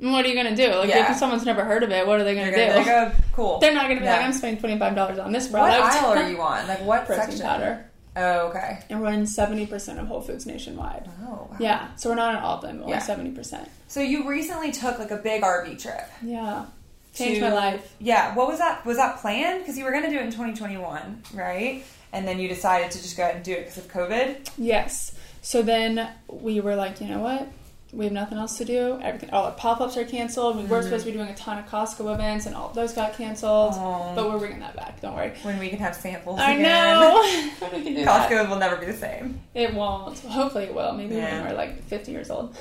[0.00, 0.74] And what are you gonna do?
[0.74, 1.12] Like Yeah.
[1.12, 2.56] if someone's never heard of it, what are they gonna do?
[2.56, 3.58] gonna like, oh, cool.
[3.60, 4.16] they're not gonna be Yeah.
[4.16, 5.80] like, I'm spending twenty five dollars on this product.
[5.80, 6.66] What aisle are you on?
[6.66, 7.46] Like what Protein section?
[7.46, 7.84] powder.
[8.16, 8.80] Oh, okay.
[8.90, 11.08] And we're in seventy percent of Whole Foods nationwide.
[11.24, 11.56] Oh, wow.
[11.60, 11.88] Yeah.
[11.94, 13.68] So we're not in all of them, only seventy percent.
[13.86, 16.08] So you recently took like a big RV trip.
[16.22, 16.64] Yeah.
[17.14, 17.94] Changed to- my life.
[17.98, 18.34] Yeah.
[18.34, 18.84] What was that?
[18.84, 19.60] Was that planned?
[19.60, 21.84] Because you were going to do it in 2021, right?
[22.12, 24.48] And then you decided to just go ahead and do it because of COVID.
[24.58, 25.14] Yes.
[25.42, 27.48] So then we were like, you know what?
[27.92, 28.98] We have nothing else to do.
[29.02, 30.56] Everything, all our pop ups are canceled.
[30.56, 30.84] We were mm-hmm.
[30.84, 33.74] supposed to be doing a ton of Costco events, and all those got canceled.
[34.16, 35.00] But we're bringing that back.
[35.00, 35.32] Don't worry.
[35.42, 36.62] When we can have samples I again.
[36.62, 37.22] know.
[37.84, 38.30] do that.
[38.30, 39.38] Costco will never be the same.
[39.54, 40.18] It won't.
[40.20, 40.92] Hopefully, it will.
[40.92, 41.42] Maybe Yeah.
[41.42, 42.56] when we're like 50 years old.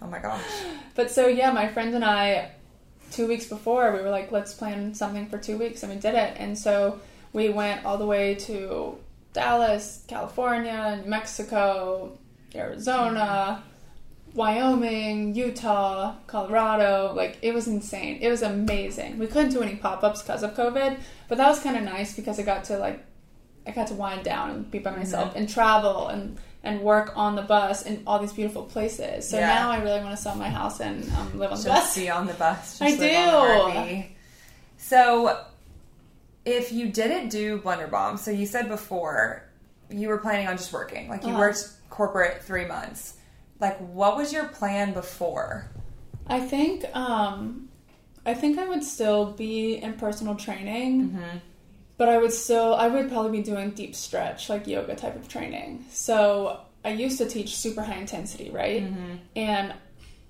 [0.00, 0.40] Oh my gosh.
[0.94, 2.50] But so yeah, my friends and I,
[3.10, 6.14] two weeks before, we were like, let's plan something for two weeks, and we did
[6.14, 6.36] it.
[6.38, 7.00] And so
[7.32, 8.98] we went all the way to
[9.32, 12.18] Dallas, California, New Mexico,
[12.54, 13.62] Arizona,
[14.34, 17.12] Wyoming, Utah, Colorado.
[17.14, 18.18] Like it was insane.
[18.20, 19.18] It was amazing.
[19.18, 22.14] We couldn't do any pop ups because of COVID, but that was kind of nice
[22.14, 23.04] because I got to like,
[23.66, 25.38] I got to wind down and be by myself mm-hmm.
[25.38, 29.28] and travel and and work on the bus in all these beautiful places.
[29.28, 29.46] So Yeah.
[29.46, 31.94] now I really want to sell my house and um, live on the bus.
[31.96, 32.78] be on the bus.
[32.78, 34.04] Just I live on the do.
[34.76, 35.44] So,
[36.44, 39.44] if you didn't do Blender Bomb, so you said before
[39.90, 41.38] you were planning on just working, like you Uh-huh.
[41.38, 43.14] worked corporate three months.
[43.58, 45.68] Like, what was your plan before?
[46.26, 47.68] I think um,
[48.24, 51.18] I think I would still be in personal training,
[52.00, 55.28] but I would still I would probably be doing deep stretch like yoga type of
[55.28, 55.84] training.
[55.90, 58.82] So I used to teach super high intensity, right?
[58.84, 59.16] Mm-hmm.
[59.36, 59.74] And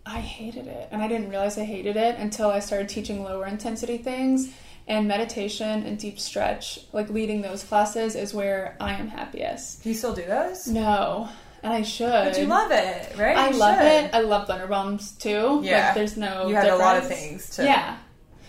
[0.05, 3.47] I hated it, and I didn't realize I hated it until I started teaching lower
[3.47, 4.53] intensity things.
[4.89, 9.85] And meditation and deep stretch, like leading those classes, is where I am happiest.
[9.85, 10.67] Do you still do those?
[10.67, 11.29] No,
[11.63, 12.11] and I should.
[12.11, 13.37] But you love it, right?
[13.37, 13.87] I You love should.
[13.87, 14.11] it.
[14.13, 15.61] I love Blender Bombs too.
[15.63, 15.85] Yeah.
[15.85, 16.49] Like, there's no.
[16.49, 17.63] You had a lot of things to.
[17.65, 17.97] Yeah,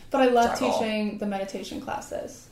[0.09, 0.79] but I love juggle.
[0.79, 2.47] teaching the meditation classes.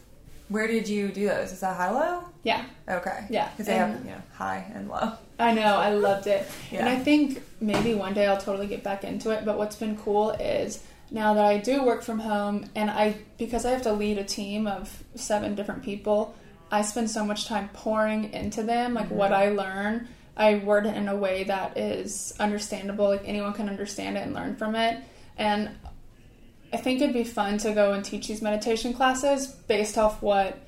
[0.49, 1.51] Where did you do those?
[1.51, 2.23] Is that high low?
[2.43, 3.25] Yeah, Okay.
[3.29, 5.13] Yeah, Because they have you know high and low.
[5.37, 5.75] I know.
[5.77, 6.79] I loved it, Yeah.
[6.79, 9.45] and I think maybe one day I'll totally get back into it.
[9.45, 13.65] But what's been cool is now that I do work from home, and I because
[13.65, 16.33] I have to lead a team of seven different people,
[16.71, 19.59] I spend so much time pouring into them, like what Mm-hmm.
[19.59, 20.07] I learn.
[20.37, 24.33] I word it in a way that is understandable, like anyone can understand it and
[24.33, 24.97] learn from it.
[25.37, 25.69] And
[26.71, 30.59] I think it'd be fun to go and teach these meditation classes based off what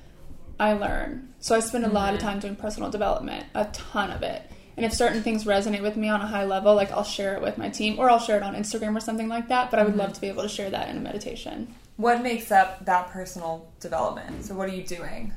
[0.58, 1.28] I learn.
[1.40, 2.28] So I spend a lot of Mm-hmm.
[2.28, 4.42] time doing personal development, a ton of it.
[4.76, 7.42] And if certain things resonate with me on a high level, like I'll share it
[7.42, 9.70] with my team or I'll share it on Instagram or something like that.
[9.70, 10.00] But I would Mm-hmm.
[10.00, 11.74] love to be able to share that in a meditation.
[11.96, 14.44] What makes up that personal development?
[14.44, 15.34] So what are you doing?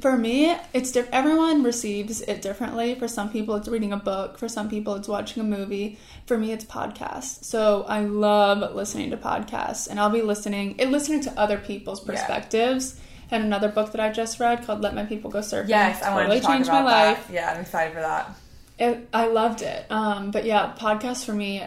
[0.00, 2.94] For me, it's diff- everyone receives it differently.
[2.94, 4.38] For some people, it's reading a book.
[4.38, 5.98] For some people, it's watching a movie.
[6.26, 7.44] For me, it's podcasts.
[7.44, 12.00] So I love listening to podcasts, and I'll be listening and listening to other people's
[12.06, 12.12] Yeah.
[12.14, 12.98] perspectives.
[13.30, 16.10] And another book that I just read called "Let My People Go Surfing." Yes, I
[16.10, 17.06] wanted totally to talk changed about my that.
[17.18, 17.30] life.
[17.32, 18.30] Yeah, I'm excited for that.
[18.78, 19.86] It, I loved it.
[19.90, 21.64] Um, but yeah, podcasts for me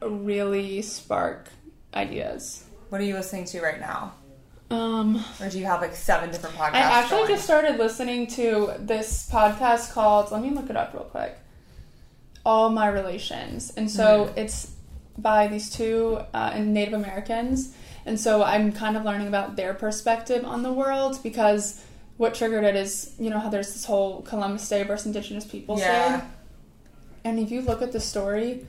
[0.00, 1.48] really spark
[1.94, 2.64] ideas.
[2.88, 4.12] What are you listening to right now?
[4.70, 6.74] Um, Or do you have like seven different podcasts?
[6.74, 7.30] I actually going?
[7.32, 11.36] just started listening to this podcast called, let me look it up real quick
[12.44, 13.72] All My Relations.
[13.76, 14.38] And so Mm-hmm.
[14.38, 14.72] it's
[15.18, 17.74] by these two uh, Native Americans.
[18.06, 21.84] And so I'm kind of learning about their perspective on the world because
[22.16, 25.80] what triggered it is you know how there's this whole Columbus Day versus Indigenous Peoples
[25.80, 26.20] Yeah.
[26.20, 26.26] Day,
[27.24, 28.66] and if you look at the story,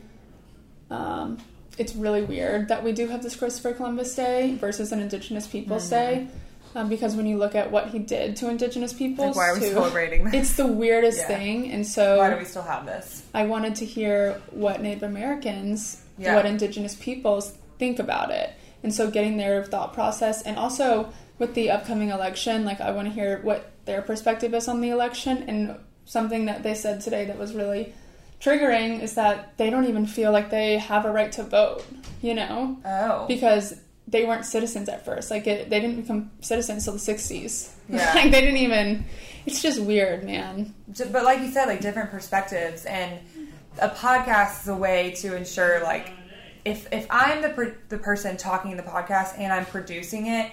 [0.89, 1.37] um,
[1.81, 5.89] it's really weird that we do have this Christopher Columbus Day versus an Indigenous Peoples
[5.89, 6.25] Mm-hmm.
[6.25, 6.27] Day,
[6.75, 9.59] um, because when you look at what he did to Indigenous peoples, Like, why are
[9.59, 10.33] we celebrating this?
[10.35, 11.27] It's the weirdest Yeah.
[11.27, 13.23] thing, and so Why do we still have this?
[13.33, 16.35] I wanted to hear what Native Americans, Yeah.
[16.35, 18.51] what Indigenous peoples think about it.
[18.83, 23.07] And so getting their thought process and also with the upcoming election, like I want
[23.07, 27.25] to hear what their perspective is on the election and something that they said today
[27.25, 27.93] that was really
[28.41, 31.85] triggering is that they don't even feel like they have a right to vote,
[32.21, 32.77] you know?
[32.83, 33.25] Oh.
[33.27, 35.31] Because they weren't citizens at first.
[35.31, 37.71] Like it, they didn't become citizens until the 60s.
[37.91, 38.13] Yeah.
[38.13, 39.03] like they didn't even
[39.45, 40.73] it's just weird, man.
[40.87, 43.19] But like you said, like different perspectives, and
[43.81, 46.11] a podcast is a way to ensure like
[46.63, 50.51] if if I'm the per- the person talking in the podcast and I'm producing it,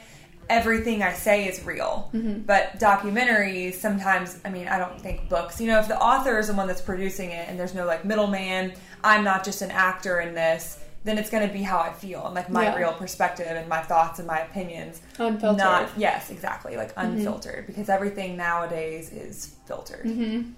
[0.50, 2.10] everything I say is real.
[2.46, 5.60] But documentaries sometimes, I mean, I don't think books.
[5.60, 8.04] You know, if the author is the one that's producing it and there's no like
[8.04, 8.72] middleman,
[9.04, 10.78] I'm not just an actor in this.
[11.04, 12.76] Then it's going to be how I feel and like my Yeah.
[12.76, 15.00] real perspective and my thoughts and my opinions.
[15.18, 15.58] Unfiltered.
[15.58, 20.04] Not yes, exactly, like unfiltered because everything nowadays is filtered.
[20.04, 20.52] Mhm.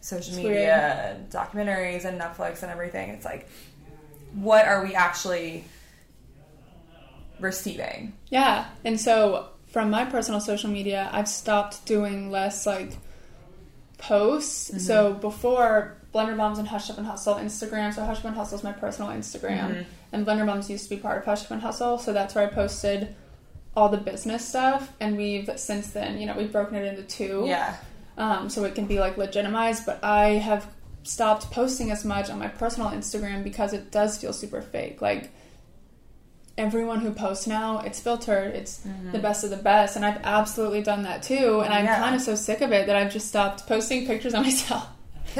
[0.00, 3.10] Social It's media, and documentaries, and Netflix and everything.
[3.10, 3.48] It's like,
[4.34, 5.64] what are we actually
[7.40, 8.14] receiving?
[8.28, 8.66] Yeah.
[8.84, 12.96] And so from my personal social media, I've stopped doing less like
[13.98, 14.84] posts.
[14.84, 18.58] So before Blender Bombs and Hush Up and Hustle Instagram, so Hush Up and Hustle
[18.58, 21.60] is my personal Instagram, and Blender Bombs used to be part of Hush Up and
[21.60, 23.14] Hustle, so that's where I posted
[23.76, 24.92] all the business stuff.
[25.00, 27.76] And we've since then, you know, we've broken it into two, Yeah,
[28.16, 29.84] um, so it can be like legitimized.
[29.84, 30.66] But I have
[31.02, 35.02] stopped posting as much on my personal Instagram because it does feel super fake.
[35.02, 35.30] Like
[36.58, 38.54] everyone who posts now, it's filtered.
[38.54, 39.12] It's mm-hmm.
[39.12, 41.60] the best of the best, and I've absolutely done that too.
[41.60, 41.98] And I'm Yeah.
[41.98, 44.88] kind of so sick of it that I've just stopped posting pictures of myself.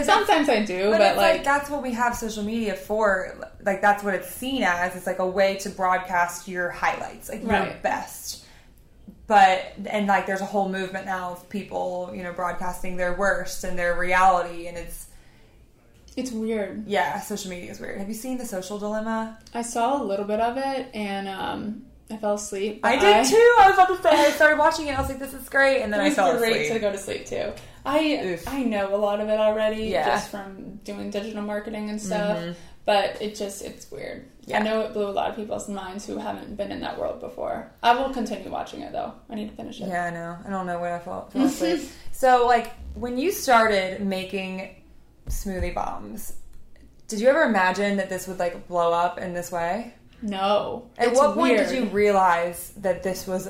[0.05, 3.51] Sometimes I do, but, but, like, like, that's what we have social media for.
[3.63, 4.95] Like that's what it's seen as.
[4.95, 8.45] It's like a way to broadcast your highlights, like your best.
[9.27, 13.65] But and like there's a whole movement now of people, you know, broadcasting their worst
[13.65, 15.07] and their reality, and it's
[16.17, 16.87] it's weird.
[16.87, 17.99] yeah, social media is weird.
[17.99, 19.39] Have you seen the Social Dilemma?
[19.55, 22.81] I saw a little bit of it, and um, I fell asleep.
[22.83, 23.55] I did too.
[23.61, 24.97] I was about to say I started watching it.
[24.97, 26.73] I was like, this is great, and then I fell great asleep.
[26.73, 27.53] to go to sleep too.
[27.85, 28.49] I Oof.
[28.49, 30.03] I know a lot of it already, Yeah.
[30.03, 30.11] Mm-hmm.
[30.11, 32.57] just from doing digital marketing and stuff.
[32.85, 34.27] But it just it's weird.
[34.45, 34.61] Yeah.
[34.61, 37.19] I know it blew a lot of people's minds who haven't been in that world
[37.21, 37.73] before.
[37.83, 39.13] I will continue watching it though.
[39.29, 39.89] I need to finish it.
[39.89, 40.39] Yeah, I know.
[40.47, 41.81] I don't know when I fell asleep.
[42.13, 44.77] so, like, when you started making
[45.29, 46.35] smoothie bombs,
[47.09, 49.95] did you ever imagine that this would like blow up in this way?
[50.23, 50.89] No.
[50.99, 51.69] At what point weird.
[51.69, 53.49] did you realize that this was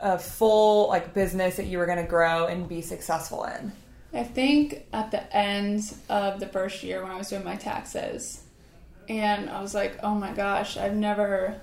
[0.00, 3.72] a full like business that you were going to grow and be successful in?
[4.14, 8.42] I think at the end of the first year when I was doing my taxes,
[9.08, 11.60] and I was like, "Oh my gosh, I've never,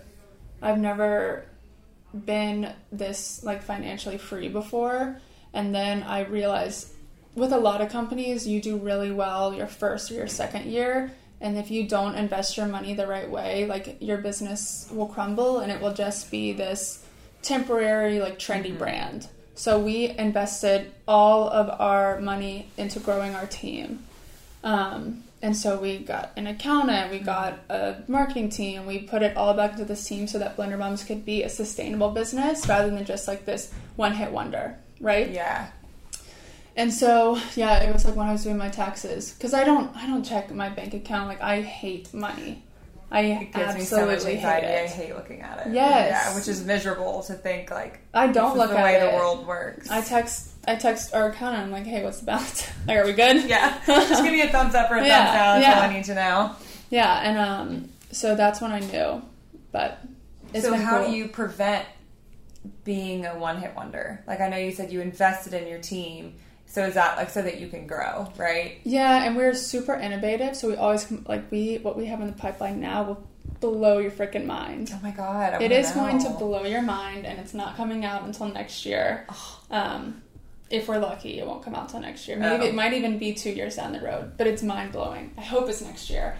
[0.61, 1.45] I've never
[2.25, 5.21] been this like financially free before."
[5.53, 6.89] And then I realized,
[7.35, 11.11] with a lot of companies, you do really well your first or your second year,
[11.41, 15.59] and if you don't invest your money the right way, like your business will crumble,
[15.59, 17.05] and it will just be this
[17.41, 19.27] temporary like trendy brand.
[19.55, 24.05] So we invested all of our money into growing our team.
[24.63, 29.37] Um, and so we got an accountant, we got a marketing team, we put it
[29.37, 32.89] all back into this team so that Blender Bombs could be a sustainable business rather
[32.89, 35.29] than just like this one hit wonder, right?
[35.29, 35.69] Yeah.
[36.79, 39.93] And so, yeah, it was like when I was doing my taxes because I don't,
[39.97, 41.27] I don't check my bank account.
[41.27, 42.63] Like I hate money.
[43.11, 44.67] I It gives me so much absolutely anxiety.
[44.67, 45.73] hate I hate looking at it.
[45.73, 46.09] Yes.
[46.11, 49.11] Yeah, which is miserable to think like I don't look the at way it.
[49.11, 49.89] the world works.
[49.89, 51.63] I text, I text our accountant.
[51.65, 52.69] I'm like, hey, what's the balance?
[52.87, 53.49] like, are we good?
[53.49, 53.81] yeah.
[53.85, 55.61] Just give me a thumbs up or a Yeah, thumbs down.
[55.61, 55.89] That's all.
[55.89, 56.55] I need to know.
[56.91, 59.21] Yeah, and um, so that's when I knew.
[59.73, 59.99] But
[60.53, 61.11] it's so how cool.
[61.11, 61.85] do you prevent
[62.83, 64.23] being a one hit wonder?
[64.27, 66.35] Like I know you said you invested in your team.
[66.69, 68.77] So is that like so that you can grow, right?
[68.83, 72.33] Yeah, and we're super innovative, so we always like we what we have in the
[72.33, 73.27] pipeline now will
[73.59, 74.91] blow your freaking mind.
[74.93, 75.53] Oh my god.
[75.55, 78.85] I It wanna going to blow your mind, and it's not coming out until next
[78.85, 79.25] year.
[79.71, 80.21] Um,
[80.69, 82.37] if we're lucky, it won't come out until next year.
[82.37, 82.67] Maybe Oh.
[82.67, 85.31] it might even be two years down the road, but it's mind blowing.
[85.39, 86.37] I hope it's next year.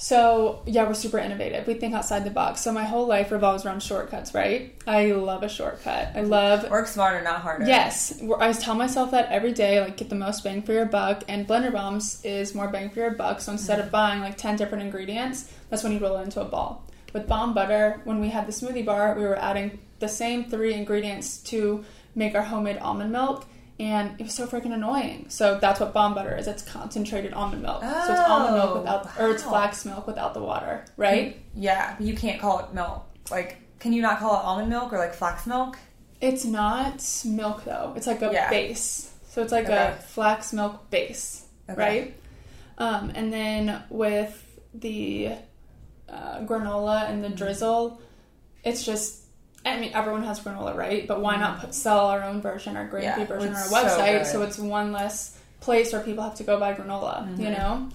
[0.00, 1.66] So yeah, we're super innovative.
[1.66, 2.60] We think outside the box.
[2.60, 4.74] So my whole life revolves around shortcuts, right?
[4.86, 6.12] I love a shortcut.
[6.14, 7.66] I love Work smarter, not harder.
[7.66, 11.24] Yes, I tell myself that every day, like get the most bang for your buck.
[11.28, 13.40] And Blender Bombs is more bang for your buck.
[13.40, 16.44] So instead of buying like ten different ingredients, that's when you roll it into a
[16.44, 16.84] ball.
[17.12, 20.74] With Bomb Butter, when we had the smoothie bar, we were adding the same three
[20.74, 21.84] ingredients to
[22.14, 23.46] make our homemade almond milk,
[23.80, 25.26] and it was so freaking annoying.
[25.28, 26.46] So that's what bomb butter is.
[26.48, 27.80] It's concentrated almond milk.
[27.82, 31.36] Oh, so it's almond milk Oh, without, or it's flax milk without the water, right?
[31.54, 33.04] Yeah, but you can't call it milk.
[33.30, 35.78] Like, can you not call it almond milk or like flax milk?
[36.20, 37.92] It's not milk though.
[37.96, 38.50] It's like a Yeah.
[38.50, 39.12] base.
[39.30, 39.76] So it's like Okay.
[39.76, 41.78] a flax milk base, Okay.
[41.80, 42.20] right?
[42.78, 45.32] Um, and then with the
[46.08, 48.00] uh, granola and the drizzle,
[48.64, 49.22] it's just.
[49.76, 51.06] I mean, everyone has granola, right?
[51.06, 53.60] But why not put, sell our own version, our grain free Yeah, version on our
[53.62, 57.26] it's so website, so, it's one less place where people have to go buy granola,
[57.28, 57.42] Mm-hmm.
[57.42, 57.88] you know?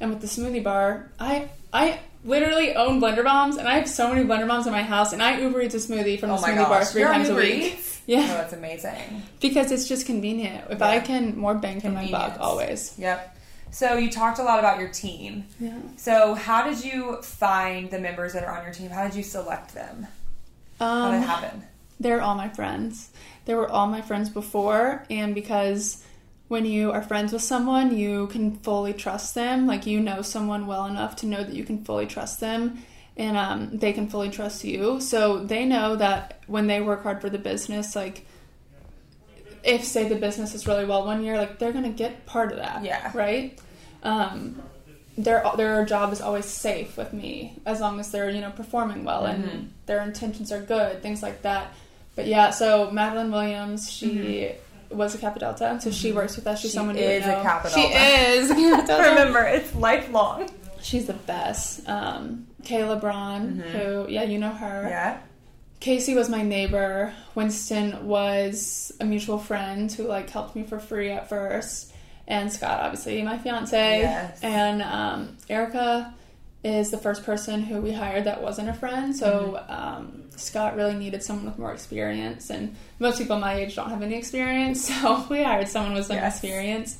[0.00, 4.08] And with the smoothie bar, I I literally own blender bombs, and I have so
[4.12, 6.40] many blender bombs in my house, and I Uber Eats a smoothie from the oh
[6.40, 7.78] my smoothie gosh, bar three You're times a week.
[8.06, 8.22] Yeah.
[8.24, 9.22] Oh, that's amazing.
[9.40, 10.64] Because it's just convenient.
[10.70, 10.86] If Yeah.
[10.88, 12.94] I can, more bang for my buck always.
[12.98, 13.36] Yep.
[13.70, 15.44] So you talked a lot about your team.
[15.60, 15.78] Yeah.
[15.96, 18.90] So how did you find the members that are on your team?
[18.90, 20.08] How did you select them?
[20.80, 21.62] How did it Um, happen?
[22.00, 23.10] they're all my friends.
[23.44, 26.02] They were all my friends before, and because
[26.48, 29.66] when you are friends with someone, you can fully trust them.
[29.66, 32.82] Like you know someone well enough to know that you can fully trust them,
[33.16, 35.00] and um, they can fully trust you.
[35.00, 38.26] So they know that when they work hard for the business, like
[39.62, 42.58] if say the business is really well one year, like they're gonna get part of
[42.58, 42.82] that.
[42.84, 43.10] Yeah.
[43.14, 43.58] Right.
[44.02, 44.62] Um,
[45.24, 49.04] their their job is always safe with me as long as they're you know performing
[49.04, 49.34] well Mhm.
[49.52, 51.72] and their intentions are good, things like that.
[52.16, 54.52] But yeah, so Madeline Williams, she
[54.90, 56.60] was a Kappa Delta, so she works with us.
[56.60, 57.40] She's She someone you is a.
[57.42, 59.08] Kappa She is Delta.
[59.10, 60.48] Remember, it's lifelong.
[60.82, 61.88] She's the best.
[61.88, 64.86] Um, Kayla Braun, who yeah, you know her.
[64.88, 65.18] Yeah.
[65.78, 67.14] Casey was my neighbor.
[67.34, 71.92] Winston was a mutual friend who like helped me for free at first,
[72.30, 74.00] and Scott, obviously, my fiance.
[74.00, 74.40] Yes.
[74.42, 76.14] And um, Erica
[76.64, 79.14] is the first person who we hired that wasn't a friend.
[79.14, 79.72] So Mm-hmm.
[79.72, 84.00] um, Scott really needed someone with more experience, and most people my age don't have
[84.02, 84.88] any experience.
[85.02, 86.34] So we hired someone with some Yes.
[86.36, 86.98] experience.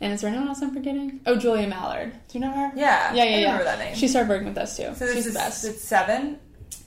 [0.00, 1.20] And is there anyone else I'm forgetting?
[1.24, 2.12] Oh, Julia Mallard.
[2.28, 2.70] Do you know her?
[2.76, 3.14] Yeah.
[3.14, 3.46] Yeah, yeah, I yeah.
[3.46, 3.94] remember that name.
[3.96, 4.92] She started working with us too.
[4.94, 5.64] so this She's is the best.
[5.64, 6.38] it's seven.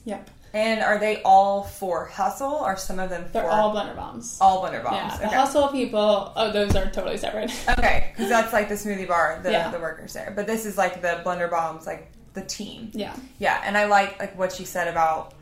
[0.04, 0.30] Yep.
[0.52, 4.36] And are they all for hustle Are some of them They're for all blender bombs.
[4.40, 4.96] all blender bombs?
[4.96, 5.36] Yeah, the okay.
[5.36, 6.32] hustle people.
[6.34, 7.52] Oh, those are totally separate.
[7.78, 9.70] Okay, because that's like the smoothie bar, the, Yeah.
[9.70, 10.32] the workers there.
[10.34, 12.90] But this is like the blender bombs, like the team.
[12.94, 15.34] yeah, Yeah, and I like like what she said about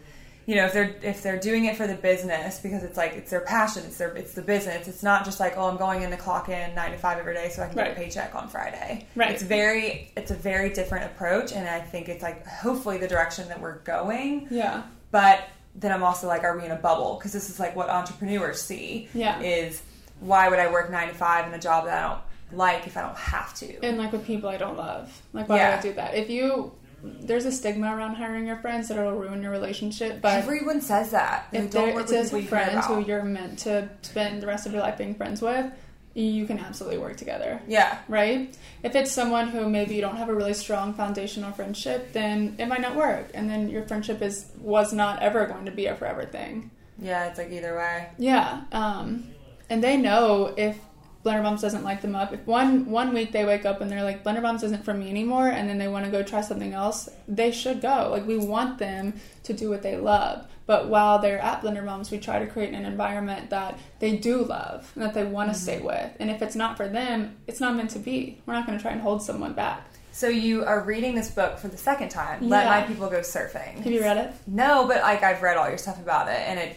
[0.47, 3.31] you know if they're if they're doing it for the business because it's like it's
[3.31, 4.89] their passion, it's their it's the business.
[4.89, 7.35] It's not just like oh I'm going in to clock in nine to five every
[7.35, 7.89] day so I can Right.
[7.89, 9.07] get a paycheck on Friday.
[9.15, 9.31] Right.
[9.31, 13.49] It's very it's a very different approach, and I think it's like hopefully the direction
[13.49, 14.49] that we're going.
[14.51, 17.15] yeah, But then I'm also like, are we in a bubble?
[17.17, 19.09] Because this is like what entrepreneurs see.
[19.15, 19.41] Yeah.
[19.41, 19.83] Is
[20.21, 22.21] why would I work nine to five in a job that I don't
[22.59, 23.79] like if I don't have to?
[23.85, 25.23] and like with people I don't love.
[25.33, 25.71] Like why Yeah.
[25.71, 26.15] would I do that?
[26.15, 30.33] If you there's a stigma around hiring your friends that it'll ruin your relationship, but
[30.33, 31.47] Everyone says that.
[31.53, 34.73] If don't work it's with a friend who you're meant to spend the rest of
[34.73, 35.67] your life being friends with,
[36.15, 37.61] you can absolutely work together.
[37.69, 37.99] Yeah.
[38.09, 38.57] Right?
[38.83, 42.67] If it's someone who maybe you don't have a really strong foundational friendship, then it
[42.67, 45.95] might not work, and then your friendship is was not ever going to be a
[45.95, 46.71] forever thing.
[47.01, 48.09] Yeah, it's like either way.
[48.19, 49.29] Yeah, um,
[49.71, 50.79] and they know if
[51.25, 52.33] Blender Bombs doesn't like them up.
[52.33, 55.11] If one one week they wake up and they're like Blender Bombs isn't for me
[55.11, 58.09] anymore, and then they want to go try something else, they should go.
[58.11, 60.47] Like we want them to do what they love.
[60.69, 64.45] But while they're at Blender Bombs, we try to create an environment that they do
[64.45, 65.63] love and that they want to mm-hmm.
[65.63, 66.11] stay with.
[66.21, 68.43] And if it's not for them, it's not meant to be.
[68.45, 69.89] We're not going to try and hold someone back.
[70.13, 72.47] So you are reading this book for the second time.
[72.47, 73.77] Let my people go surfing.
[73.77, 74.31] Have you read it?
[74.47, 76.77] No, but like I've read all your stuff about it, and it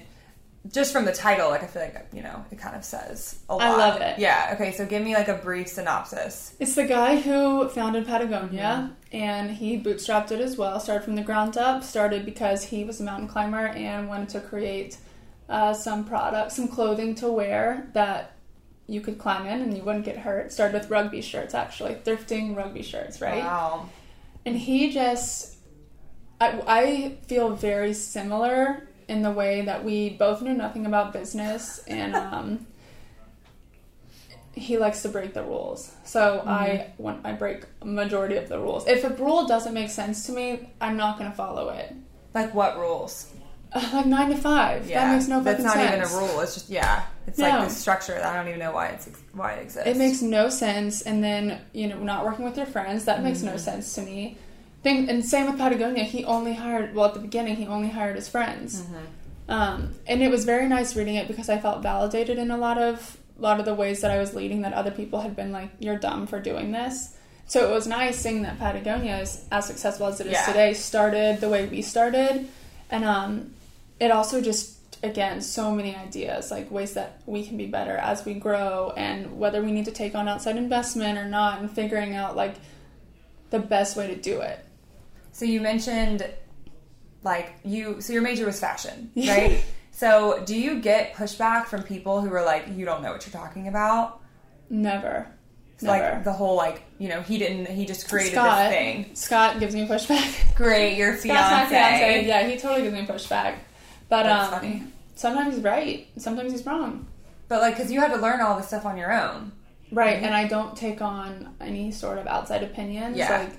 [0.70, 3.56] just from the title, like I feel like you know it kind of says a
[3.56, 3.64] lot.
[3.64, 4.20] I love it.
[4.20, 4.52] Yeah.
[4.54, 4.72] Okay.
[4.72, 6.56] So give me like a brief synopsis.
[6.60, 10.80] It's the guy who founded Patagonia, and he bootstrapped it as well.
[10.80, 11.84] Started from the ground up.
[11.84, 14.98] Started because he was a mountain climber and wanted to create
[15.50, 18.36] uh, some products, some clothing to wear that
[18.88, 20.52] you could climb in and you wouldn't get hurt.
[20.52, 23.44] Started with rugby shirts, actually, thrifting rugby shirts, right?
[23.44, 23.90] Wow.
[24.46, 25.56] And he just,
[26.40, 31.80] I, I feel very similar in the way that we both knew nothing about business
[31.88, 32.68] and um,
[34.54, 35.92] he likes to break the rules.
[36.04, 38.88] So I want I break a majority of the rules.
[38.88, 41.94] If a rule doesn't make sense to me, I'm not going to follow it.
[42.34, 43.32] Like what rules?
[43.74, 44.90] Uh, like nine to five.
[44.90, 45.06] Yeah.
[45.06, 46.12] that makes no That's not sense.
[46.12, 46.42] even a rule.
[46.42, 47.06] It's just yeah.
[47.28, 47.48] It's No.
[47.50, 49.88] like the structure I don't even know why it's why it exists.
[49.90, 51.02] It makes no sense.
[51.04, 54.38] And then, you know, not working with your friends, that makes no sense to me.
[54.84, 56.04] Thing, and same with Patagonia.
[56.04, 58.84] He only hired, well, at the beginning, he only hired his friends.
[59.48, 62.78] Um, and it was very nice reading it because I felt validated in a lot
[62.78, 65.52] of a lot of the ways that I was leading that other people had been
[65.52, 67.16] like, "You're dumb for doing this."
[67.48, 70.46] So it was nice seeing that Patagonia is as successful as it is Yeah.
[70.46, 70.74] today.
[70.74, 72.48] Started the way we started,
[72.90, 73.54] and um,
[74.00, 78.24] it also just again so many ideas like ways that we can be better as
[78.24, 82.16] we grow and whether we need to take on outside investment or not and figuring
[82.16, 82.54] out like
[83.50, 84.64] the best way to do it
[85.32, 86.26] So you mentioned
[87.24, 89.64] like you so your major was fashion, right?
[89.92, 93.34] so do you get pushback from people who are like you don't know what you're
[93.42, 94.20] talking about?
[94.70, 95.28] never
[95.82, 99.16] never Like the whole like, you know, he didn't he just created Scott, this thing.
[99.16, 100.56] Scott gives me pushback.
[100.56, 101.70] Great, your fiance.
[101.76, 102.26] fiance.
[102.28, 103.56] Yeah, he totally gives me pushback.
[104.08, 104.84] But That's um, funny.
[105.16, 106.08] sometimes he's right.
[106.18, 107.08] Sometimes he's wrong.
[107.48, 109.52] But like cuz you had to learn all this stuff on your own.
[109.92, 110.26] Right, Mhm.
[110.28, 113.18] and I don't take on any sort of outside opinions.
[113.18, 113.40] Yeah.
[113.40, 113.52] Like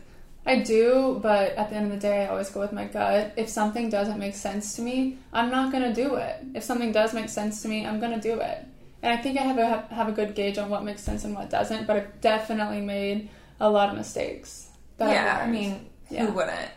[0.44, 3.32] I do, but at the end of the day, I always go with my gut.
[3.36, 6.36] If something doesn't make sense to me, I'm not gonna do it.
[6.54, 8.58] If something does make sense to me, I'm gonna do it.
[9.02, 11.34] And I think I have a have a good gauge on what makes sense and
[11.34, 11.86] what doesn't.
[11.86, 13.28] But I've definitely made
[13.60, 14.68] a lot of mistakes.
[14.98, 16.26] yeah, I mean, Yeah.
[16.26, 16.70] who wouldn't?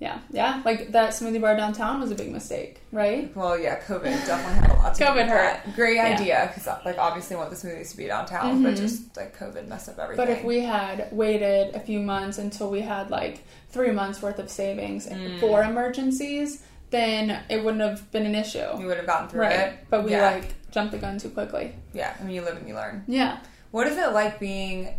[0.00, 0.62] Yeah, yeah.
[0.64, 3.34] Like that smoothie bar downtown was a big mistake, right?
[3.36, 5.64] Well, yeah, COVID definitely had a lot to do COVID with hurt.
[5.64, 5.74] that.
[5.74, 6.04] Great Yeah.
[6.04, 8.76] idea because like obviously want the smoothies to be downtown, but Mhm.
[8.76, 10.24] just like COVID messed up everything.
[10.24, 14.38] But if we had waited a few months until we had like three months worth
[14.38, 15.40] of savings Mm.
[15.40, 18.78] for emergencies, then it wouldn't have been an issue.
[18.78, 19.58] you would have gotten through Right.
[19.58, 19.72] it.
[19.90, 20.30] But we yeah.
[20.30, 21.74] like jumped the gun too quickly.
[21.92, 23.02] yeah, I mean you live and you learn.
[23.08, 23.38] Yeah.
[23.72, 24.94] What is it like being,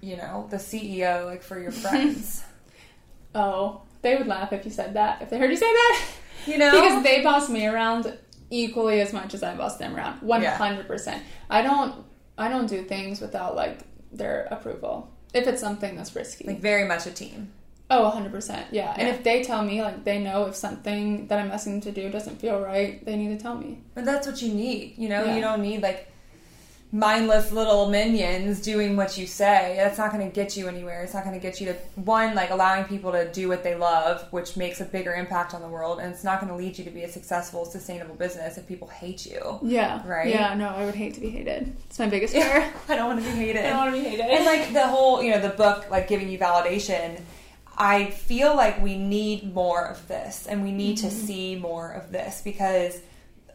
[0.00, 2.44] you know, the CEO like for your friends?
[3.34, 5.22] Oh, they would laugh if you said that.
[5.22, 6.04] If they heard you say that.
[6.46, 8.16] you know, because they boss me around
[8.50, 10.20] equally as much as I boss them around.
[10.22, 11.22] One hundred percent.
[11.48, 12.04] I don't
[12.36, 13.80] I don't do things without like
[14.12, 15.10] their approval.
[15.32, 16.46] If it's something that's risky.
[16.46, 17.52] like very much a team.
[17.90, 18.68] Oh, 100%.
[18.70, 18.94] Yeah.
[18.96, 21.92] And if they tell me, like, they know if something that I'm asking them to
[21.92, 23.82] do doesn't feel right, they need to tell me.
[23.94, 24.94] But that's what you need.
[24.96, 25.34] You know, Yeah.
[25.34, 26.10] you don't need like
[26.94, 29.74] mindless little minions doing what you say.
[29.78, 31.02] That's not going to get you anywhere.
[31.02, 33.74] It's not going to get you to one like allowing people to do what they
[33.74, 36.76] love, which makes a bigger impact on the world, and it's not going to lead
[36.76, 39.58] you to be a successful, sustainable business if people hate you.
[39.62, 40.06] Yeah.
[40.06, 40.28] Right?
[40.28, 41.74] Yeah, no, I would hate to be hated.
[41.86, 42.70] It's my biggest fear.
[42.90, 43.64] I don't want to be hated.
[43.64, 44.26] I don't want to be hated.
[44.26, 47.18] and like the whole, you know, the book like giving you validation.
[47.74, 51.26] I feel like we need more of this, and we need to mm-hmm.
[51.26, 53.00] see more of this because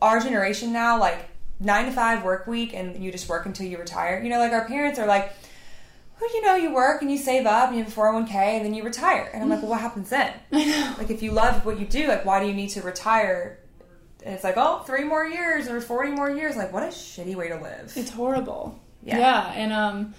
[0.01, 1.19] our generation now, like
[1.60, 4.22] nine to five work week, and you just work until you retire.
[4.22, 5.34] You know, like our parents are like,
[6.20, 8.66] well, you know, you work and you save up and you have a 401k and
[8.66, 9.30] then you retire.
[9.34, 10.34] And I'm like, well, what happens then?
[10.97, 13.60] Like, if you love what you do, like, why do you need to retire?
[14.26, 16.55] And it's like, oh, three more years or 40 more years.
[16.55, 17.93] Like, what a shitty way to live.
[17.95, 18.80] It's horrible.
[19.03, 19.20] Yeah.
[19.20, 19.53] Yeah.
[19.55, 20.16] and um,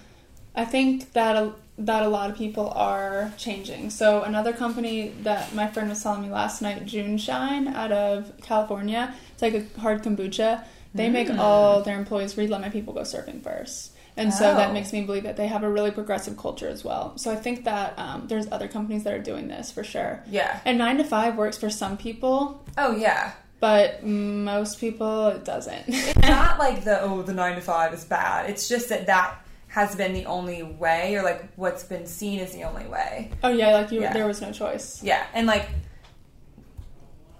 [0.55, 3.89] I think that a, that a lot of people are changing.
[3.89, 9.13] So another company that my friend was telling me last night, JuneShine, out of California,
[9.33, 10.63] it's like a hard kombucha.
[10.93, 11.39] They make Mm.
[11.39, 13.91] all their employees read "Let My People Go Surfing" first.
[14.17, 14.55] And so Oh.
[14.55, 17.13] that makes me believe that they have a really progressive culture as well.
[17.17, 20.21] So I think that um, there's other companies that are doing this for sure.
[20.29, 20.59] Yeah.
[20.65, 23.31] And nine to five works for some people, Oh, yeah.
[23.61, 25.83] but most people it doesn't.
[25.87, 28.49] It's not like the, oh, the nine to five is bad.
[28.49, 29.35] It's just that that
[29.67, 33.29] has been the only way, or like what's been seen is the only way.
[33.43, 34.11] oh yeah, like you, Yeah.
[34.11, 35.01] there was no choice.
[35.03, 35.69] Yeah, and like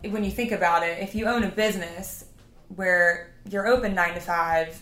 [0.07, 2.25] when you think about it, if you own a business
[2.75, 4.81] where you're open nine to five,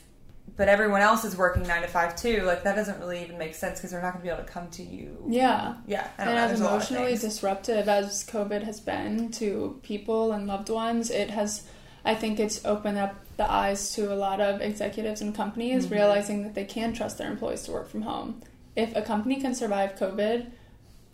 [0.55, 3.53] but everyone else is working nine to five too, like that doesn't really even make
[3.53, 5.17] sense because they're not going to be able to come to you.
[5.27, 5.75] Yeah.
[5.85, 6.35] Yeah, And know.
[6.37, 10.69] as There's a lot of emotionally disruptive as COVID has been to people and loved
[10.69, 11.63] ones, it has,
[12.05, 15.91] I think it's opened up the eyes to a lot of executives and companies Mhm.
[15.91, 18.41] realizing that they can trust their employees to work from home.
[18.75, 20.47] If a company can survive COVID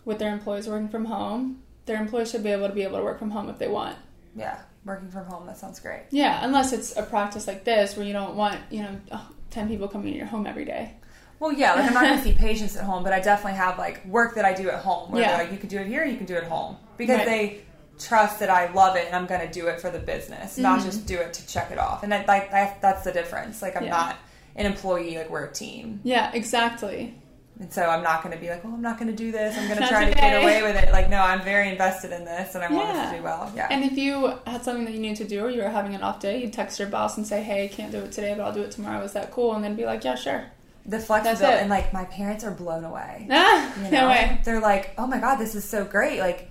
[0.06, 3.04] with their employees working from home, their employees should be able to be able to
[3.04, 3.96] work from home if they want.
[4.36, 5.46] yeah, working from home.
[5.46, 6.02] That sounds great.
[6.10, 9.68] Yeah, unless it's a practice like this where you don't want, you know, oh, 10
[9.68, 10.92] people coming into your home every day.
[11.40, 13.78] Well, yeah, like I'm not going to see patients at home, but I definitely have
[13.78, 15.36] like work that I do at home where Yeah.
[15.36, 17.26] they're like, you can do it here, you can do it at home because Right.
[17.26, 17.60] they
[17.98, 20.80] trust that I love it and I'm going to do it for the business, not
[20.80, 20.84] Mhm.
[20.84, 22.02] just do it to check it off.
[22.02, 23.62] And that, like that, that's the difference.
[23.62, 23.90] Like I'm Yeah.
[23.90, 24.16] not
[24.56, 27.14] an employee, like we're a team, Yeah, exactly.
[27.60, 29.56] And so I'm not going to be like, well, I'm not going to do this.
[29.56, 30.90] I'm going to try to get away with it.
[30.90, 33.52] Like, no, I'm very invested in this, and I want this to do well.
[33.54, 33.68] Yeah.
[33.70, 36.02] And if you had something that you needed to do or you were having an
[36.02, 38.52] off day, you'd text your boss and say, hey, can't do it today, but I'll
[38.52, 39.04] do it tomorrow.
[39.04, 39.54] Is that cool?
[39.54, 40.46] And then be like, yeah, sure.
[40.84, 41.60] the flexibility, it.
[41.60, 43.28] and like my parents are blown away.
[43.30, 44.08] Ah, You no know?
[44.08, 44.40] way.
[44.44, 46.18] They're like, oh my god, this is so great.
[46.18, 46.50] Like,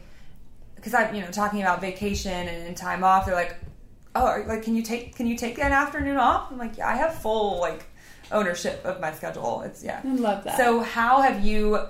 [0.76, 3.26] because I'm, you know, talking about vacation and time off.
[3.26, 3.56] They're like,
[4.16, 6.49] oh, like, can you take can you take an afternoon off?
[6.51, 7.86] I'm like, yeah, I have full like
[8.34, 9.61] ownership of my schedule.
[9.61, 10.01] It's yeah.
[10.03, 10.57] I love that.
[10.57, 11.88] So how have you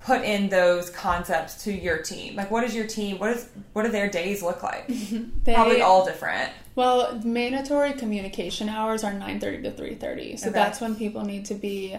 [0.00, 2.36] put in those concepts to your team?
[2.36, 3.18] Like, what is your team?
[3.18, 4.86] What is what do their days look like?
[5.44, 6.50] they, Probably all different.
[6.74, 10.38] Well, mandatory communication hours are 9.30 to 3.30.
[10.38, 10.54] So Okay.
[10.54, 11.96] that's when people need to be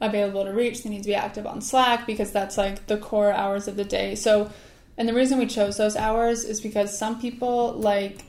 [0.00, 0.82] available to reach.
[0.82, 3.84] They need to be active on Slack because that's like the core hours of the
[3.84, 4.14] day.
[4.14, 4.50] So,
[4.96, 8.24] and the reason we chose those hours is because some people like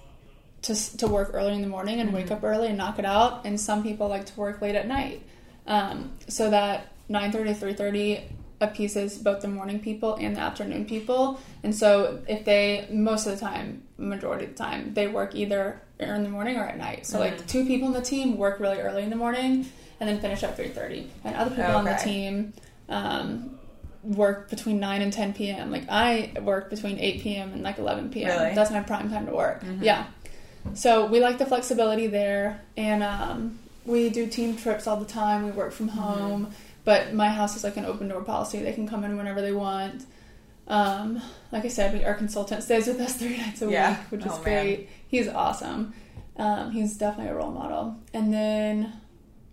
[0.65, 3.45] to to work early in the morning and wake up early and knock it out,
[3.45, 5.21] and some people like to work late at night.
[5.67, 8.23] Um, so that nine thirty to three thirty
[8.61, 11.39] appeases both the morning people and the afternoon people.
[11.63, 15.81] And so if they most of the time, majority of the time, they work either
[15.99, 17.05] in the morning or at night.
[17.05, 19.67] So like two people in the team work really early in the morning
[19.99, 22.53] and then finish up at three thirty, and other people on the team.
[22.89, 23.59] Um,
[24.03, 25.71] work between 9 and 10 p.m.
[25.71, 27.53] Like I work between 8 p.m.
[27.53, 28.29] and like 11 p.m.
[28.29, 28.53] Really?
[28.53, 29.63] That's my prime time to work.
[29.81, 30.05] Yeah.
[30.73, 35.45] So we like the flexibility there, and um, we do team trips all the time.
[35.45, 36.51] We work from home,
[36.83, 38.61] but my house is like an open door policy.
[38.61, 40.05] They can come in whenever they want.
[40.67, 43.91] Um, like I said, we, our consultant stays with us three nights a Yeah.
[43.91, 44.43] week, which is Oh, man.
[44.43, 44.89] great.
[45.07, 45.93] He's awesome.
[46.37, 47.95] Um, he's definitely a role model.
[48.13, 48.91] And then,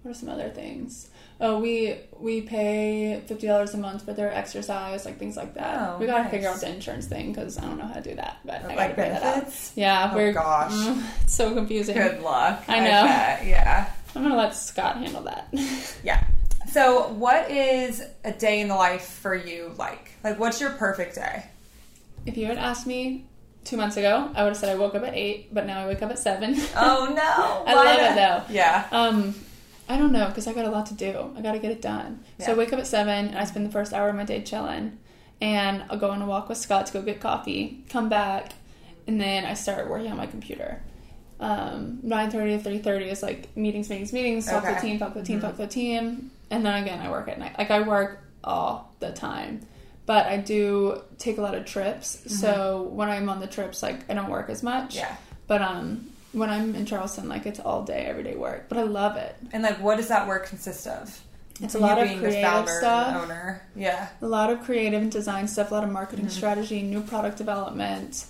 [0.03, 1.09] what are some other things?
[1.45, 5.77] Oh, we we pay fifty dollars a month for their exercise, like things like that.
[5.95, 6.31] Oh, we gotta nice.
[6.31, 8.63] figure out the insurance thing because I don't know how to do that, but I
[8.63, 9.53] gotta Like figure that out.
[9.75, 10.73] Yeah, Oh, we're gosh.
[10.73, 11.97] mm, so confusing.
[11.97, 12.63] Good luck.
[12.69, 13.03] I know.
[13.05, 13.45] bet.
[13.47, 13.91] Yeah.
[14.15, 15.49] I'm gonna let Scott handle that.
[16.05, 16.23] Yeah.
[16.71, 20.13] So, what is a day in the life for you like?
[20.23, 21.45] Like, what's your perfect day?
[22.25, 23.27] if you had asked me
[23.65, 25.89] two months ago, I would have said I woke up at eight, but now I
[25.89, 26.55] wake up at seven.
[26.77, 27.65] Oh no!
[27.67, 28.55] I love it though.
[28.55, 28.87] Yeah.
[28.93, 29.35] Um,
[29.89, 31.33] I don't know because I got a lot to do.
[31.37, 32.25] I got to get it done.
[32.39, 34.43] So I wake up at seven and I spend the first hour of my day
[34.43, 34.99] chilling,
[35.41, 38.53] and I'll go on a walk with Scott to go get coffee, come back,
[39.07, 40.83] and then I start working on my computer.
[41.41, 44.47] Um, nine thirty to three thirty is like meetings, meetings, meetings.
[44.47, 44.81] Talk to the Okay.
[44.89, 47.39] team, talk to the team, talk to the team, and then again I work at
[47.39, 47.59] night.
[47.59, 49.61] Like I work all the time.
[50.07, 54.09] But I do take a lot of trips, so when I'm on the trips, like
[54.11, 54.97] I don't work as much.
[54.97, 55.17] Yeah.
[55.49, 58.69] But um, when I'm in Charleston, like it's all day, everyday work.
[58.69, 59.37] But I love it.
[59.53, 61.21] And like, what does that work consist of?
[61.61, 63.23] It's a lot of being the creative founder stuff.
[63.23, 63.63] owner.
[63.77, 64.09] Yeah.
[64.21, 65.71] A lot of creative and design stuff.
[65.71, 66.35] A lot of marketing Mm-hmm.
[66.35, 68.25] strategy, new product development,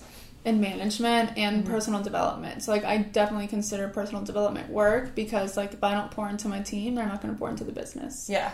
[0.45, 1.73] and management, and Mm-hmm.
[1.73, 2.63] personal development.
[2.63, 6.49] So like I definitely consider personal development work because like if I don't pour into
[6.49, 8.29] my team, they're not going to pour into the business.
[8.29, 8.51] Yeah.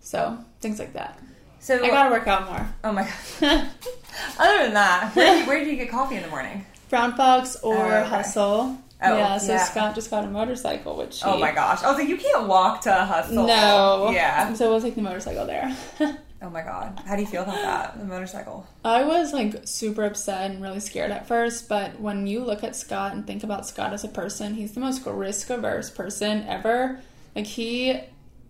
[0.00, 1.18] So things like that.
[1.58, 2.68] So I gotta work out more.
[2.84, 3.02] Oh my
[3.40, 3.68] god.
[4.38, 6.64] Other than that, where, where do you get coffee in the morning?
[6.88, 8.08] Brown Fox or Oh, okay.
[8.08, 8.78] Hustle.
[9.02, 9.36] Oh, yeah.
[9.38, 9.64] So yeah.
[9.64, 11.80] Scott just got a motorcycle, which Oh my gosh.
[11.84, 13.46] Oh, so you can't walk to hustle.
[13.46, 14.10] No.
[14.12, 14.54] Yeah.
[14.54, 15.76] So we'll take the motorcycle there.
[16.42, 17.00] Oh my god.
[17.06, 17.98] How do you feel about that?
[17.98, 18.66] The motorcycle.
[18.84, 22.76] I was like super upset and really scared at first, but when you look at
[22.76, 27.00] Scott and think about Scott as a person, he's the most risk averse person ever.
[27.34, 28.00] Like he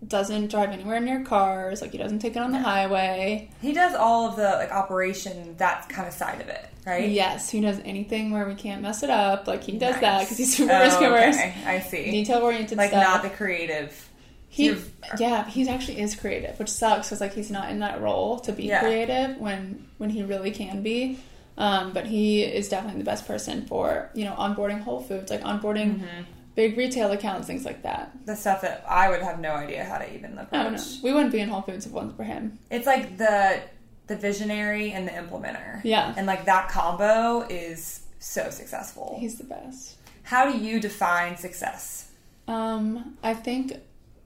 [0.05, 3.49] doesn't drive anywhere near cars, like he doesn't take it on the highway.
[3.61, 7.09] He does all of the like operation that kind of side of it, right?
[7.09, 9.47] Yes, he does anything where we can't mess it up.
[9.47, 11.55] Like he does that because he's super Oh, risk averse, okay.
[11.65, 12.11] I see.
[12.11, 13.03] detail oriented Like stuff.
[13.03, 14.03] not the creative.
[14.49, 14.81] He, You're-
[15.19, 18.51] yeah, he actually is creative, which sucks because like he's not in that role to
[18.51, 18.79] be Yeah.
[18.81, 21.19] creative when when he really can be.
[21.59, 25.41] Um, but he is definitely the best person for you know onboarding Whole Foods, like
[25.41, 26.21] onboarding Mm-hmm.
[26.57, 28.11] Big retail accounts, things like that.
[28.25, 30.65] The stuff that I would have no idea how to even approach.
[30.65, 32.57] Oh no, we wouldn't be in Whole Foods if it wasn't for him.
[32.69, 33.61] It's like the
[34.07, 35.81] the visionary and the implementer.
[35.83, 36.13] Yeah.
[36.17, 39.17] And like that combo is so successful.
[39.19, 39.97] He's the best.
[40.23, 42.11] How do you define success?
[42.47, 43.73] Um, I think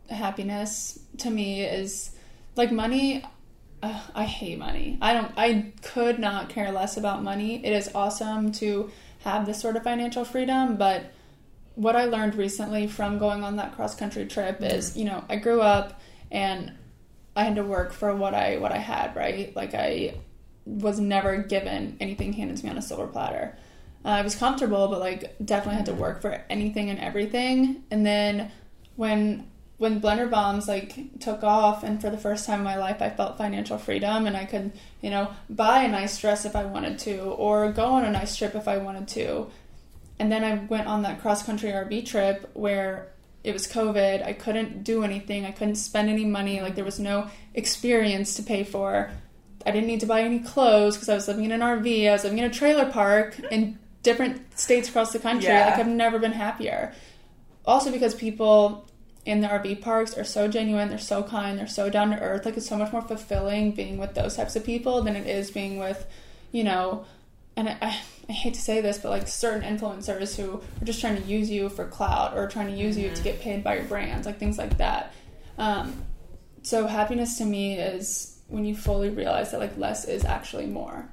[0.10, 2.12] happiness to me is
[2.56, 3.24] like money.
[3.84, 4.98] Uh, I hate money.
[5.02, 5.34] I don't.
[5.36, 7.66] I could not care less about money.
[7.66, 11.12] It is awesome to have this sort of financial freedom, but
[11.76, 15.38] what I learned recently from going on that cross country trip is, you know, I
[15.38, 16.74] grew up and
[17.36, 19.56] I had to work for what I what I had, right?
[19.56, 20.16] Like I
[20.66, 23.58] was never given anything handed to me on a silver platter.
[24.04, 27.84] Uh, I was comfortable, but like definitely had to work for anything and everything.
[27.92, 28.52] And then
[28.96, 29.48] when
[29.78, 33.10] when Blender Bombs like took off, and for the first time in my life, I
[33.10, 37.00] felt financial freedom, and I could you know buy a nice dress if I wanted
[37.00, 39.48] to, or go on a nice trip if I wanted to.
[40.22, 43.08] And then I went on that cross country RV trip where
[43.44, 44.24] it was COVID.
[44.24, 45.48] I couldn't do anything.
[45.48, 46.62] I couldn't spend any money.
[46.62, 49.10] Like there was no experience to pay for.
[49.66, 52.08] I didn't need to buy any clothes because I was living in an RV.
[52.08, 55.50] I was living in a trailer park in different states across the country.
[55.50, 55.66] Yeah.
[55.66, 56.94] Like I've never been happier.
[57.66, 58.88] Also because people
[59.26, 62.46] in the RV parks are so genuine, they're so kind, they're so down to earth.
[62.46, 65.50] Like it's so much more fulfilling being with those types of people than it is
[65.50, 66.06] being with,
[66.52, 67.06] you know,
[67.58, 68.00] and I,
[68.30, 71.50] I, hate to say this, but like certain influencers who are just trying to use
[71.50, 74.40] you for clout or trying to use you to get paid by your brands, like
[74.40, 75.14] things like that.
[75.58, 76.02] Um,
[76.64, 81.10] so happiness to me is when you fully realize that like less is actually more.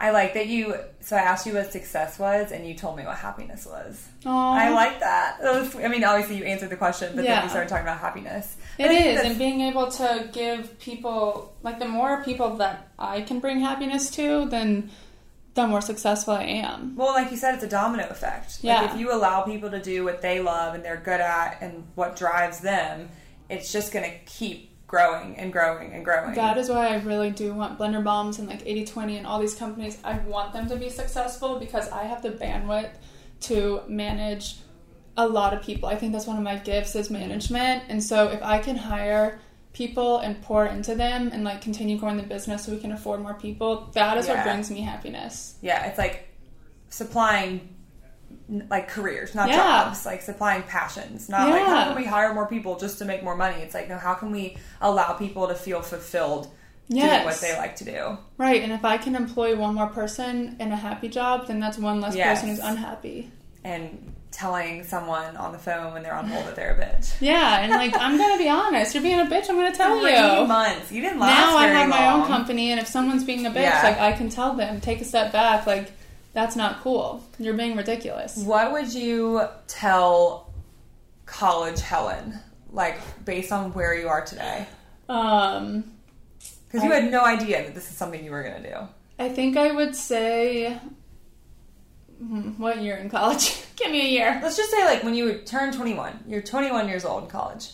[0.00, 0.76] I like that you.
[1.00, 4.06] So I asked you what success was, and you told me what happiness was.
[4.24, 4.54] Aww.
[4.54, 5.38] I like that.
[5.42, 7.42] That was- I mean, obviously you answered the question, but then Yeah.
[7.42, 8.56] you started talking about happiness.
[8.78, 13.40] It is, and being able to give people like the more people that I can
[13.40, 14.90] bring happiness to, then
[15.58, 16.94] the more successful I am.
[16.96, 18.58] Well, like you said, it's a domino effect.
[18.62, 18.82] Yeah.
[18.82, 21.84] Like if you allow people to do what they love and they're good at and
[21.96, 23.08] what drives them,
[23.48, 26.34] it's just going to keep growing and growing and growing.
[26.34, 29.54] That is why I really do want Blender Bombs and like 80/20 and all these
[29.54, 29.98] companies.
[30.04, 32.92] I want them to be successful because I have the bandwidth
[33.40, 34.56] to manage
[35.16, 35.88] a lot of people.
[35.88, 37.82] I think that's one of my gifts is management.
[37.88, 39.40] And so if I can hire
[39.78, 43.20] people and pour into them and like continue growing the business so we can afford
[43.22, 44.34] more people, that is Yeah.
[44.34, 45.54] what brings me happiness.
[45.62, 46.28] Yeah, it's like
[46.90, 47.74] supplying
[48.68, 49.56] like careers, not Yeah.
[49.56, 51.28] jobs, like supplying passions.
[51.28, 53.62] Not like how can we hire more people just to make more money?
[53.62, 56.48] It's like no, how can we allow people to feel fulfilled
[56.90, 58.18] doing what they like to do?
[58.36, 61.78] Right, and if I can employ one more person in a happy job, then that's
[61.78, 62.26] one less Yes.
[62.40, 63.30] person who's unhappy.
[63.64, 67.14] And telling someone on the phone when they're on hold that they're a bitch.
[67.20, 69.48] Yeah, and like I'm gonna be honest, you're being a bitch.
[69.50, 70.46] I'm gonna tell Three you.
[70.46, 70.92] months.
[70.92, 73.62] You didn't last now I have my own company, and if someone's being a bitch,
[73.62, 73.82] Yeah.
[73.82, 75.66] like I can tell them, take a step back.
[75.66, 75.90] Like
[76.34, 77.24] that's not cool.
[77.38, 78.36] You're being ridiculous.
[78.36, 80.52] What would you tell
[81.26, 82.38] college Helen,
[82.70, 84.66] like based on where you are today?
[85.08, 85.84] Um,
[86.70, 88.76] Because you had no idea that this is something you were to do.
[89.18, 90.78] I think I would say,
[92.22, 92.60] Mm-hmm.
[92.60, 93.62] what year in college?
[93.76, 94.40] Give me a year.
[94.42, 97.70] Let's just say, like, when you turn 21, you're 21 years old in college.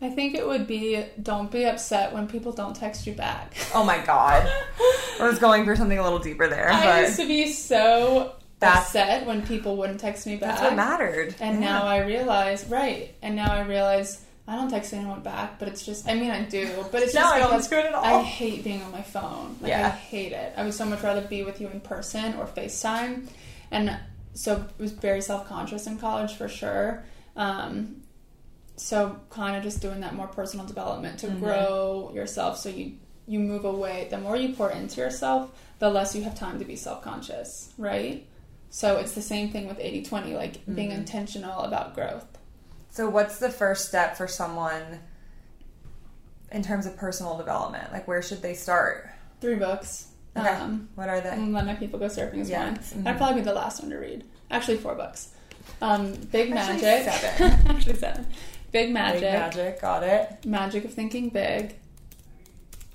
[0.00, 3.54] I think it would be don't be upset when people don't text you back.
[3.74, 4.46] Oh my god.
[5.20, 8.86] I was going for something a little deeper there, I used to be so That's-
[8.88, 10.50] upset when people wouldn't text me back.
[10.56, 11.34] that's what mattered.
[11.40, 11.70] And Yeah.
[11.72, 13.14] now I realize, right?
[13.22, 16.42] And now I realize I don't text anyone back, but it's just, I mean, I
[16.44, 18.04] do, but it's No, just I don't do it at all.
[18.04, 19.56] I hate being on my phone.
[19.60, 20.52] Like, I hate it.
[20.56, 23.26] I would so much rather be with you in person or FaceTime.
[23.72, 23.98] And
[24.34, 27.04] so I was very self conscious in college for sure.
[27.34, 28.02] Um,
[28.76, 31.38] so kind of just doing that more personal development to Mhm.
[31.40, 32.92] grow yourself so you
[33.28, 36.64] you move away the more you pour into yourself the less you have time to
[36.64, 38.24] be self-conscious right
[38.70, 40.98] so it's the same thing with 80-20 like being Mhm.
[40.98, 42.35] intentional about growth
[42.96, 45.00] So, what's the first step for someone
[46.50, 47.92] in terms of personal development?
[47.92, 49.10] Like, where should they start?
[49.42, 50.48] three books Okay.
[50.48, 51.36] um, What are they?
[51.36, 52.92] let my people go surfing is Yes.
[52.92, 53.04] one Mhm.
[53.04, 55.28] that'd probably be the last one to read actually four books
[55.82, 57.52] um, big Actually, magic seven.
[57.76, 58.26] actually seven
[58.72, 59.80] big magic, Big magic.
[59.82, 60.46] Got it.
[60.46, 61.76] magic of thinking big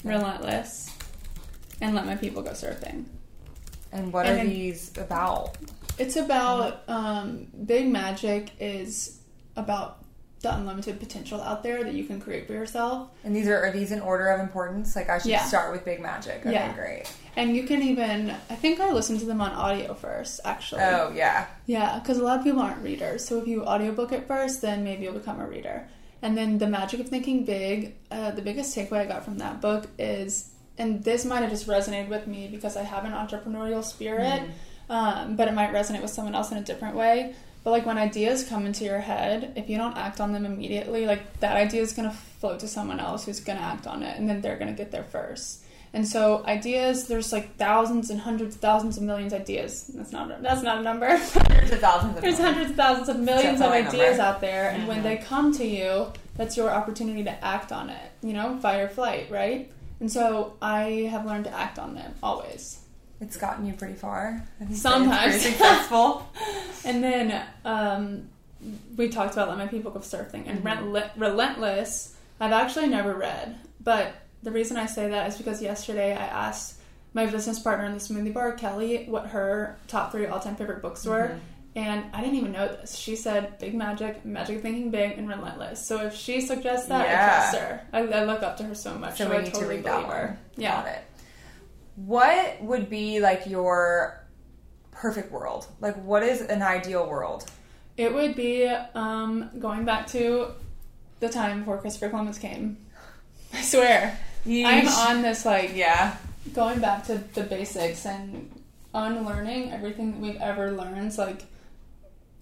[0.04, 0.90] relentless
[1.80, 3.06] and let my people go surfing
[3.92, 5.58] And what And are then- these about?
[6.00, 9.20] It's about um, big magic is
[9.56, 9.98] about
[10.42, 13.72] the unlimited potential out there that you can create for yourself, And these are are
[13.72, 14.96] these in order of importance?
[14.96, 15.44] Like, I should Yeah.
[15.46, 16.40] start with big magic.
[16.40, 16.74] Okay, Yeah.
[16.74, 17.04] great.
[17.38, 18.30] and you can even.
[18.50, 20.82] I think I listened to them on audio first, actually.
[20.82, 21.46] Oh yeah.
[21.66, 23.24] Yeah, because a lot of people aren't readers.
[23.24, 25.88] So if you audiobook it first, then maybe you'll become a reader.
[26.24, 27.96] And then the magic of thinking big.
[28.12, 31.68] Uh, the biggest takeaway I got from that book is, and this might have just
[31.68, 34.42] resonated with me because I have an entrepreneurial spirit,
[34.90, 37.34] um, but it might resonate with someone else in a different way.
[37.64, 41.06] But like when ideas come into your head, if you don't act on them immediately,
[41.06, 44.28] like that idea is gonna float to someone else who's gonna act on it, and
[44.30, 45.60] then they're gonna get there first.
[45.94, 49.92] And so ideas, there's like thousands and hundreds, of thousands of millions of ideas.
[49.94, 51.18] That's not a, that's not a number.
[51.18, 54.22] Hundreds of thousands of There's hundreds of thousands of millions of ideas number.
[54.24, 55.04] out there, and when Mhm.
[55.04, 56.08] they come to you,
[56.38, 58.12] that's your opportunity to act on it.
[58.24, 59.70] You know, fight or flight, right?
[60.00, 62.80] And so I have learned to act on them always.
[63.22, 64.44] It's gotten you pretty far.
[64.74, 65.42] Sometimes.
[65.42, 66.28] successful.
[66.84, 68.28] And then um,
[68.98, 70.82] we talked about let my people go surfing and Mhm.
[70.82, 72.16] Relent- relentless.
[72.40, 76.80] I've actually never read, but the reason I say that is because yesterday I asked
[77.14, 81.06] my business partner in the smoothie bar, Kelly, what her top three all-time favorite books
[81.06, 81.34] were.
[81.36, 81.40] Mhm.
[81.76, 82.96] And I didn't even know this.
[82.98, 85.86] She said Big Magic, Magic Thinking Big, and Relentless.
[85.86, 87.24] So if she suggests that, Yeah.
[87.24, 87.82] I trust her.
[87.94, 89.18] I, I look up to her so much.
[89.20, 90.38] So So, we I need totally to read that one.
[90.58, 90.82] Yeah.
[90.82, 91.02] Got it.
[91.96, 94.24] What would be like your
[94.92, 95.68] perfect world?
[95.80, 97.50] Like, what is an ideal world?
[97.98, 98.66] It would be
[98.96, 100.48] um, going back to
[101.20, 102.78] the time before Christopher Columbus came.
[103.54, 104.18] I swear.
[104.48, 106.16] I'm on this like Yeah.
[106.54, 108.50] going back to the basics and
[108.94, 111.44] unlearning everything that we've ever learned, like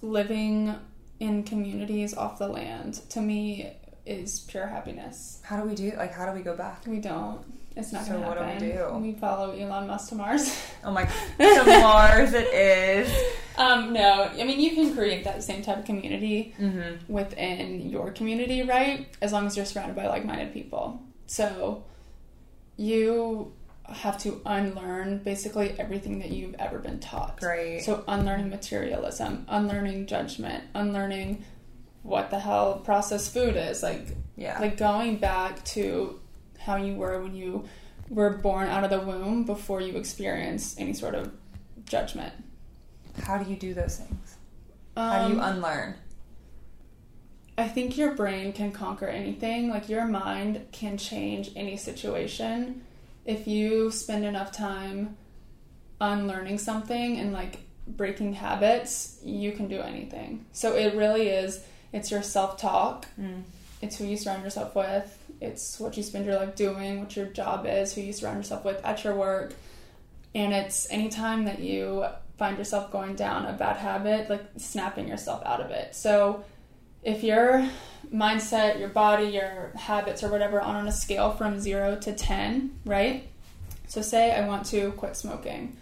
[0.02, 0.76] living
[1.20, 3.74] in communities off the land, to me
[4.10, 5.40] is pure happiness.
[5.44, 5.92] How do we do?
[5.98, 6.84] Like, how do we go back?
[6.88, 7.42] We don't.
[7.76, 8.48] It's not So going to happen.
[8.48, 9.14] what do we do?
[9.14, 10.58] We follow Elon Musk to Mars.
[10.84, 11.06] Oh my,
[11.38, 13.10] to Mars it is.
[13.58, 17.12] um, no, I mean you can create that same type of community Mm-hmm.
[17.14, 19.08] within your community, right?
[19.22, 21.02] As long as you're surrounded by like-minded people.
[21.28, 21.84] So
[22.78, 23.54] you
[23.88, 27.40] have to unlearn basically everything that you've ever been taught.
[27.40, 27.82] Great.
[27.84, 31.44] So unlearning materialism, unlearning judgment, unlearning
[32.04, 34.60] what the hell processed food is, like yeah.
[34.60, 36.20] like going back to
[36.60, 37.66] how you were when you
[38.10, 41.32] were born out of the womb before you experience any sort of
[41.86, 42.34] judgment.
[43.24, 44.38] How do you do those things?
[44.96, 45.96] How do you Um, unlearn?
[47.58, 49.70] I think your brain can conquer anything.
[49.70, 52.82] Like your mind can change any situation
[53.30, 55.16] if you spend enough time
[56.02, 60.46] unlearning something and like breaking habits, you can do anything.
[60.52, 63.08] So it really is it's your self-talk.
[63.20, 63.44] Mm.
[63.82, 65.18] It's who you surround yourself with.
[65.42, 68.66] It's what you spend your life doing, what your job is, who you surround yourself
[68.66, 69.54] with at your work.
[70.36, 72.06] And it's anytime that you
[72.38, 75.96] find yourself going down a bad habit, like snapping yourself out of it.
[75.96, 76.44] So
[77.04, 77.68] if your
[78.14, 83.28] mindset, your body, your habits, or whatever on a scale from zero to 10, right?
[83.88, 85.78] So say I want to quit smoking.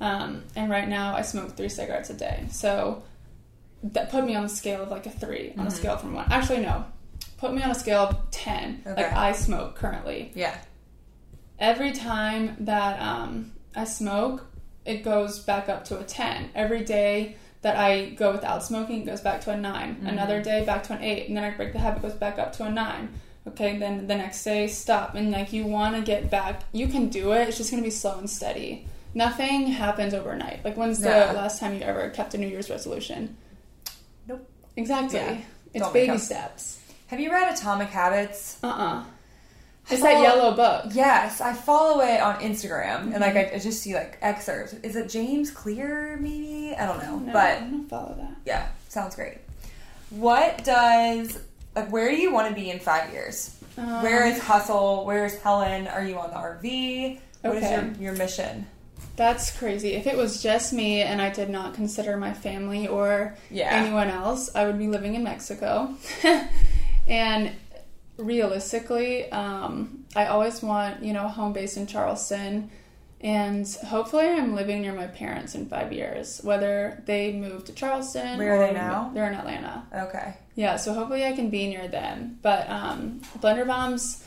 [0.00, 2.46] Um, and right now I smoke three cigarettes a day.
[2.50, 3.02] So
[3.82, 5.72] that put me on a scale of like a 3 on a Mhm.
[5.72, 6.26] scale from one.
[6.30, 6.84] Actually, no.
[7.38, 8.82] Put me on a scale of 10.
[8.86, 9.02] Okay.
[9.02, 10.30] Like I smoke currently.
[10.34, 10.54] Yeah.
[11.58, 14.46] Every time that um, I smoke,
[14.84, 16.50] it goes back up to a 10.
[16.54, 19.96] Every day that I go without smoking, it goes back to a 9.
[20.02, 20.08] Mhm.
[20.08, 21.28] Another day, back to an 8.
[21.28, 23.08] And then I break the habit, it goes back up to a 9.
[23.46, 25.14] Okay, then the next day, stop.
[25.14, 27.48] And like you want to get back, you can do it.
[27.48, 28.86] It's just going to be slow and steady.
[29.14, 30.64] Nothing happens overnight.
[30.64, 31.32] Like, when's the Yeah.
[31.32, 33.36] last time you ever kept a New Year's resolution?
[34.76, 35.18] Exactly.
[35.18, 35.38] Yeah.
[35.74, 36.80] It's Don't baby steps.
[37.08, 38.58] Have you read Atomic Habits?
[38.62, 39.04] Uh uh
[39.90, 40.92] I It's that yellow book.
[40.94, 43.52] Yes, I follow it on Instagram, and like Mm-hmm.
[43.54, 44.74] I, I just see like excerpts.
[44.74, 46.16] Is it James Clear?
[46.20, 48.36] Maybe I don't know, No, but I don't follow that.
[48.46, 49.38] yeah, sounds great.
[50.10, 51.38] What does
[51.74, 53.56] like where do you want to be in five years?
[53.78, 55.04] Um, Where is Hustle?
[55.06, 55.88] Where is Helen?
[55.88, 57.18] Are you on the RV?
[57.40, 57.74] What is Okay.
[57.74, 58.66] your your mission?
[59.16, 59.92] That's crazy.
[59.92, 63.68] If it was just me and I did not consider my family or Yeah.
[63.70, 65.94] anyone else, I would be living in Mexico.
[67.08, 67.52] and
[68.16, 72.70] realistically, um, I always want, you know, a home base in Charleston.
[73.20, 78.36] And hopefully, I'm living near my parents in five years, whether they move to Charleston.
[78.38, 79.12] Where are or they now?
[79.14, 79.86] They're in Atlanta.
[79.94, 80.34] Okay.
[80.56, 82.38] Yeah, so hopefully I can be near them.
[82.42, 84.24] But um, Blender Bombs,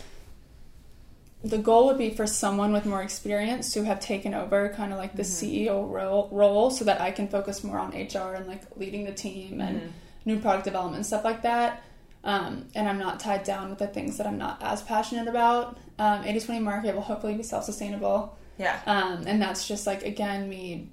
[1.46, 4.98] the goal would be for someone with more experience to have taken over kind of
[4.98, 8.64] like the CEO role, role so that I can focus more on HR and like
[8.76, 9.94] leading the team and
[10.26, 11.84] new product development and stuff like that.
[12.24, 15.78] Um, and I'm not tied down with the things that I'm not as passionate about.
[16.00, 18.36] Um, 80-20 market will hopefully be self-sustainable.
[18.58, 18.80] Yeah.
[18.88, 20.90] Um, and that's just like again me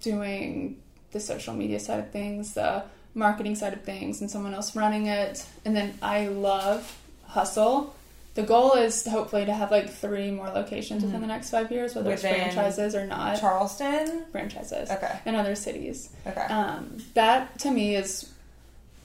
[0.00, 2.82] doing the social media side of things, the
[3.14, 5.46] marketing side of things, and someone else running it.
[5.64, 7.94] And then I love hustle.
[8.38, 11.96] The goal is hopefully to have like three more locations within the next five years,
[11.96, 13.40] whether Within it's franchises or not.
[13.40, 14.26] Charleston.
[14.30, 15.10] franchises Okay.
[15.26, 16.10] in other cities.
[16.24, 16.42] Okay.
[16.42, 18.30] Um, that to me is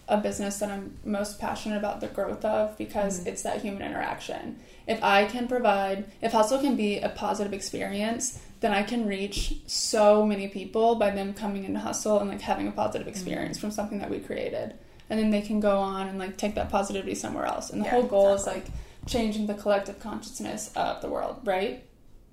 [0.07, 3.25] a business that I'm most passionate about the growth of because Mhm.
[3.27, 4.59] it's that human interaction.
[4.85, 9.55] If I can provide, if hustle can be a positive experience, then I can reach
[9.65, 13.71] so many people by them coming into hustle and like having a positive experience from
[13.71, 14.75] something that we created.
[15.09, 17.71] And then they can go on and like take that positivity somewhere else.
[17.71, 18.61] And the Yeah, whole goal exactly.
[18.61, 18.75] is like
[19.05, 21.83] changing the collective consciousness of the world, right?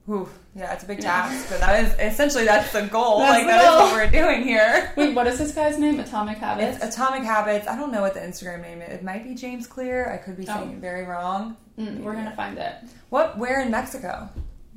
[0.06, 0.28] Whew.
[0.56, 3.18] Yeah, it's a big task, but that is essentially that's the goal.
[3.20, 3.78] That's like the that is goal.
[3.82, 4.92] what we're doing here.
[4.96, 6.00] Wait, what is this guy's name?
[6.00, 6.82] Atomic Habits?
[6.82, 7.68] It's Atomic Habits.
[7.68, 8.90] I don't know what the Instagram name is.
[8.94, 10.10] It might be James Clear.
[10.10, 10.72] I could be saying Oh.
[10.72, 11.56] it very wrong.
[11.78, 12.74] Mm, we're gonna find it.
[13.10, 13.38] What?
[13.38, 14.28] Where in Mexico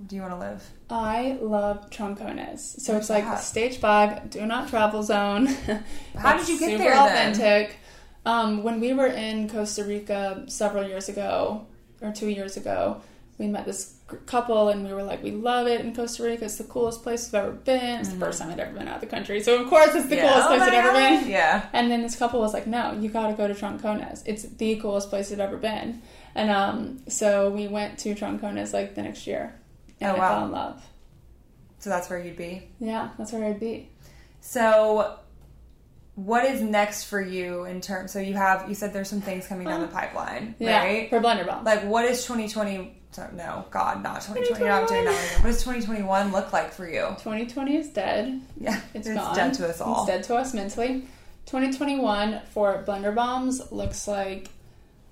[0.06, 0.64] do you want to live?
[0.90, 2.60] I love Troncones.
[2.82, 3.38] So Where's it's like that?
[3.40, 5.48] stage five, do not travel zone.
[6.18, 7.32] How did you get super there, then?
[7.32, 7.78] authentic.
[8.26, 11.66] Um, when we were in Costa Rica several years ago,
[12.04, 13.02] or two years ago,
[13.40, 13.96] we met this
[14.28, 16.46] couple and we were like, we love it in Costa Rica.
[16.46, 18.00] It's the coolest place we've ever been.
[18.02, 19.42] It's the first time I'd ever been out of the country.
[19.42, 20.26] So, of course, it's the Mm-hmm.
[20.26, 20.32] Yeah.
[20.34, 21.32] coolest Oh place I'd ever been.
[21.32, 21.66] Yeah.
[21.74, 24.22] And then this couple was like, "No, you got to go to Troncones.
[24.28, 26.02] It's the coolest place I've ever been."
[26.36, 29.56] And um, so we went to Troncones like the next year,
[30.00, 30.30] and Oh, I wow.
[30.36, 30.84] fell in love.
[31.80, 32.70] So that's where you'd be.
[32.80, 33.90] Yeah, that's where I'd be.
[34.42, 35.18] So,
[36.16, 38.12] what is next for you in terms?
[38.12, 41.10] So you have you said there's some things coming down the pipeline, Yeah, right?
[41.10, 41.64] for Blender Bomb.
[41.64, 43.00] Like, what is 2020?
[43.36, 44.66] No, God, not 2020.
[44.66, 45.16] Not doing that.
[45.42, 47.08] What does 2021 look like for you?
[47.20, 48.42] 2020 is dead.
[48.60, 49.36] Yeah, It's, it's gone.
[49.36, 49.98] dead to us all.
[50.04, 51.08] It's dead to us mentally.
[51.46, 54.50] 2021 for Blender Bombs looks like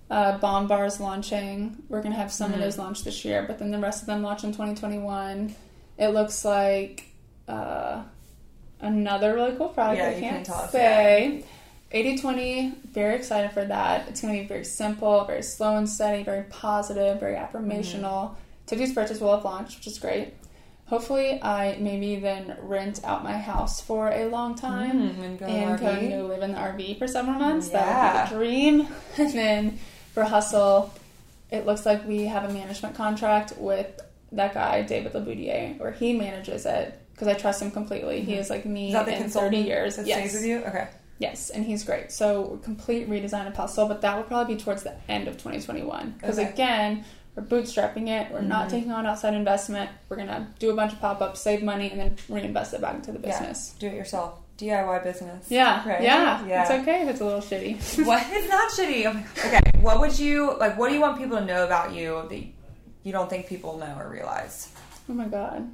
[0.09, 1.83] uh, Bomb Bars launching.
[1.89, 2.63] We're gonna have some of Mhm.
[2.63, 5.55] those launch this year, but then the rest of them launch in 2021.
[5.97, 7.05] It looks like
[7.47, 8.01] uh,
[8.81, 9.99] another really cool product.
[9.99, 11.43] Yeah, I you can't can say.
[11.93, 14.07] 80-20, very excited for that.
[14.07, 18.35] It's going to be very simple, very slow and steady, very positive, very affirmational.
[18.65, 20.33] Today's purchase will have launched, which is great.
[20.85, 25.45] Hopefully, I maybe then rent out my house for a long time Mm, and go
[25.45, 27.69] and go live in the RV for several months.
[27.69, 27.83] Yeah.
[27.83, 28.87] That would be the dream.
[29.17, 29.79] And then
[30.13, 30.93] for Hustle,
[31.49, 33.99] it looks like we have a management contract with
[34.33, 38.21] that guy David Laboudier, where he manages it because I trust him completely.
[38.21, 38.87] He is like me Mm-hmm.
[38.87, 39.95] Is that the in thirty years.
[39.97, 40.17] that yes.
[40.19, 40.57] stays with you?
[40.65, 40.87] Okay.
[41.19, 42.11] Yes, and he's great.
[42.11, 46.15] So complete redesign of Hustle, but that will probably be towards the end of 2021
[46.17, 46.49] because Okay.
[46.49, 47.05] again,
[47.35, 48.31] we're bootstrapping it.
[48.31, 48.71] We're not Mhm.
[48.71, 49.91] taking on outside investment.
[50.09, 52.95] We're gonna do a bunch of pop ups, save money, and then reinvest it back
[52.95, 53.75] into the business.
[53.77, 54.39] Do it yourself.
[54.57, 55.45] DIY business.
[55.49, 56.01] Yeah, Right?
[56.01, 56.61] yeah, Yeah.
[56.63, 57.77] It's okay if it's a little shitty.
[58.05, 58.25] what?
[58.31, 59.05] It's not shitty.
[59.05, 59.47] Oh.
[59.47, 59.59] Okay.
[59.79, 60.75] What would you like?
[60.77, 62.43] What do you want people to know about you that
[63.03, 64.69] you don't think people know or realize?
[65.09, 65.69] oh my god.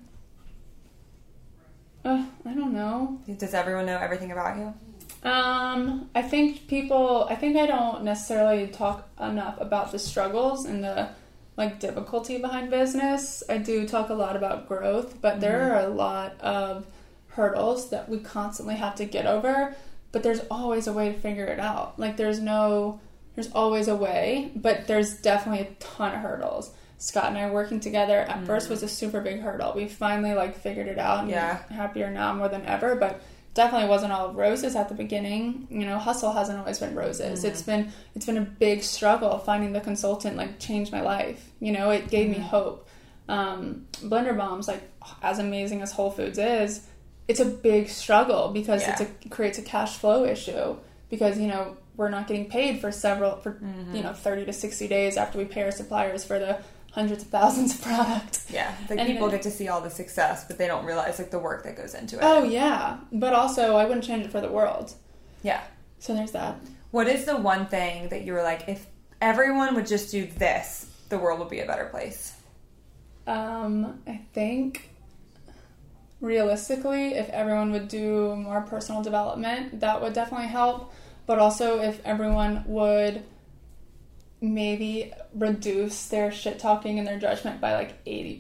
[2.08, 3.20] Uh, I don't know.
[3.38, 5.30] Does everyone know everything about you?
[5.30, 7.28] Um, I think people.
[7.30, 11.10] I think I don't necessarily talk enough about the struggles and the
[11.58, 13.44] like difficulty behind business.
[13.50, 16.86] I do talk a lot about growth, but there are a lot of
[17.28, 19.76] hurdles that we constantly have to get over.
[20.14, 22.00] But there's always a way to figure it out.
[22.00, 23.02] Like there's no,
[23.36, 26.72] there's always a way, but there's definitely a ton of hurdles.
[26.98, 28.72] Scott and I working together at first mm.
[28.72, 29.74] was a super big hurdle.
[29.76, 31.60] We finally like figured it out and Yeah.
[31.70, 33.22] happier now more than ever, but
[33.54, 35.68] definitely wasn't all roses at the beginning.
[35.70, 37.40] You know, hustle hasn't always been roses.
[37.40, 37.48] Mm-hmm.
[37.48, 41.52] It's been it's been a big struggle finding the consultant like changed my life.
[41.60, 42.44] You know, it gave me mm-hmm.
[42.44, 42.88] hope.
[43.30, 44.90] Um, Blender Bombs, like
[45.22, 46.88] as amazing as Whole Foods is,
[47.28, 50.78] it's a big struggle because it's a, it creates a cash flow issue
[51.10, 53.96] because you know we're not getting paid for several for mm-hmm.
[53.96, 56.60] you know 30 to 60 days after we pay our suppliers for the
[56.98, 58.40] hundreds of thousands of products.
[58.50, 58.72] Yeah.
[58.90, 61.32] Like And people then- get to see all the success, but they don't realize like
[61.38, 62.24] the work that goes into it.
[62.24, 64.88] oh yeah but also i wouldn't change it for the world
[65.50, 65.62] Yeah.
[66.00, 66.54] so there's that
[66.98, 68.82] What is the one thing that you were like, if
[69.32, 70.68] everyone would just do this,
[71.10, 72.22] the world would be a better place?
[73.36, 74.70] um i think
[76.22, 80.92] realistically if everyone would do more personal development that would definitely help
[81.28, 83.22] but also if everyone would
[84.40, 88.38] maybe reduce their shit talking and their judgment by like 80%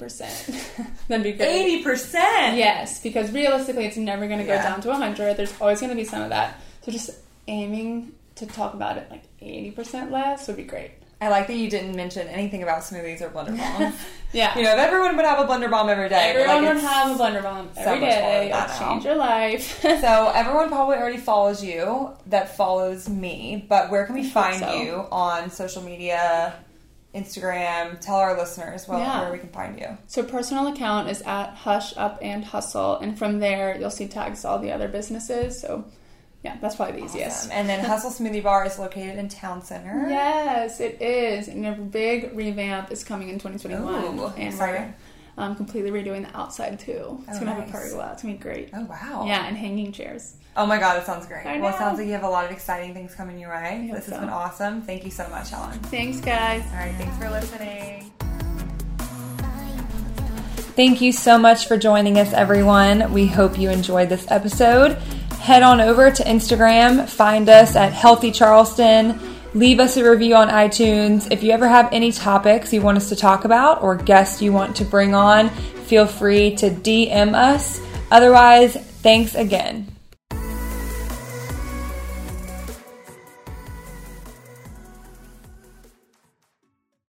[1.07, 2.55] that'd be great Eighty percent.
[2.57, 4.63] Yes, because realistically, it's never going to go Yeah.
[4.63, 5.37] down to 100.
[5.37, 6.59] There's always going to be some of that.
[6.83, 7.09] So just
[7.47, 10.91] aiming to talk about it like 80% less would be great.
[11.19, 13.95] I like that you didn't mention anything about smoothies or blender bombs.
[14.33, 14.57] Yeah.
[14.57, 17.15] you know, if everyone would have a blender bomb every day, Everyone like, would have
[17.17, 18.49] a blender bomb so every day.
[18.51, 19.79] that It'll change your life.
[20.01, 24.81] So everyone probably already follows you that follows me, but where can we find so.
[24.81, 26.53] you on social media,
[27.15, 27.99] Instagram?
[27.99, 29.21] Tell our listeners well, Yeah.
[29.23, 29.97] where we can find you.
[30.07, 34.41] so personal account is at Hush Up and Hustle, and from there you'll see tags
[34.41, 35.59] to all the other businesses.
[35.59, 35.85] So
[36.43, 37.51] yeah, that's probably the easiest.
[37.51, 40.05] And then Hustle Smoothie Bar is located in Town Center.
[40.09, 41.47] Yes, it is.
[41.47, 44.19] And a big revamp is coming in 2021.
[44.19, 44.95] Ooh, and we're
[45.37, 47.23] um, completely redoing the outside too.
[47.27, 47.69] It's Oh, going to have nice.
[47.69, 48.11] a pergola.
[48.13, 48.69] It's going to be great.
[48.73, 49.25] Oh wow.
[49.27, 50.35] Yeah, and hanging chairs.
[50.55, 51.45] Oh my god, it sounds great.
[51.45, 53.87] I Well, it sounds like you have a lot of exciting things coming your way.
[53.87, 54.81] hope This has been awesome.
[54.81, 55.77] Thank you so much, Helen.
[55.83, 56.63] Thanks, guys.
[56.71, 58.11] All right, thanks for listening.
[60.75, 63.11] Thank you so much for joining us, everyone.
[63.11, 64.97] We hope you enjoyed this episode.
[65.39, 69.19] Head on over to Instagram, find us at Healthy Charleston,
[69.53, 71.31] leave us a review on iTunes.
[71.31, 74.51] If you ever have any topics you want us to talk about or guests you
[74.51, 75.49] want to bring on,
[75.87, 77.79] feel free to DM us.
[78.11, 79.96] Otherwise, thanks again.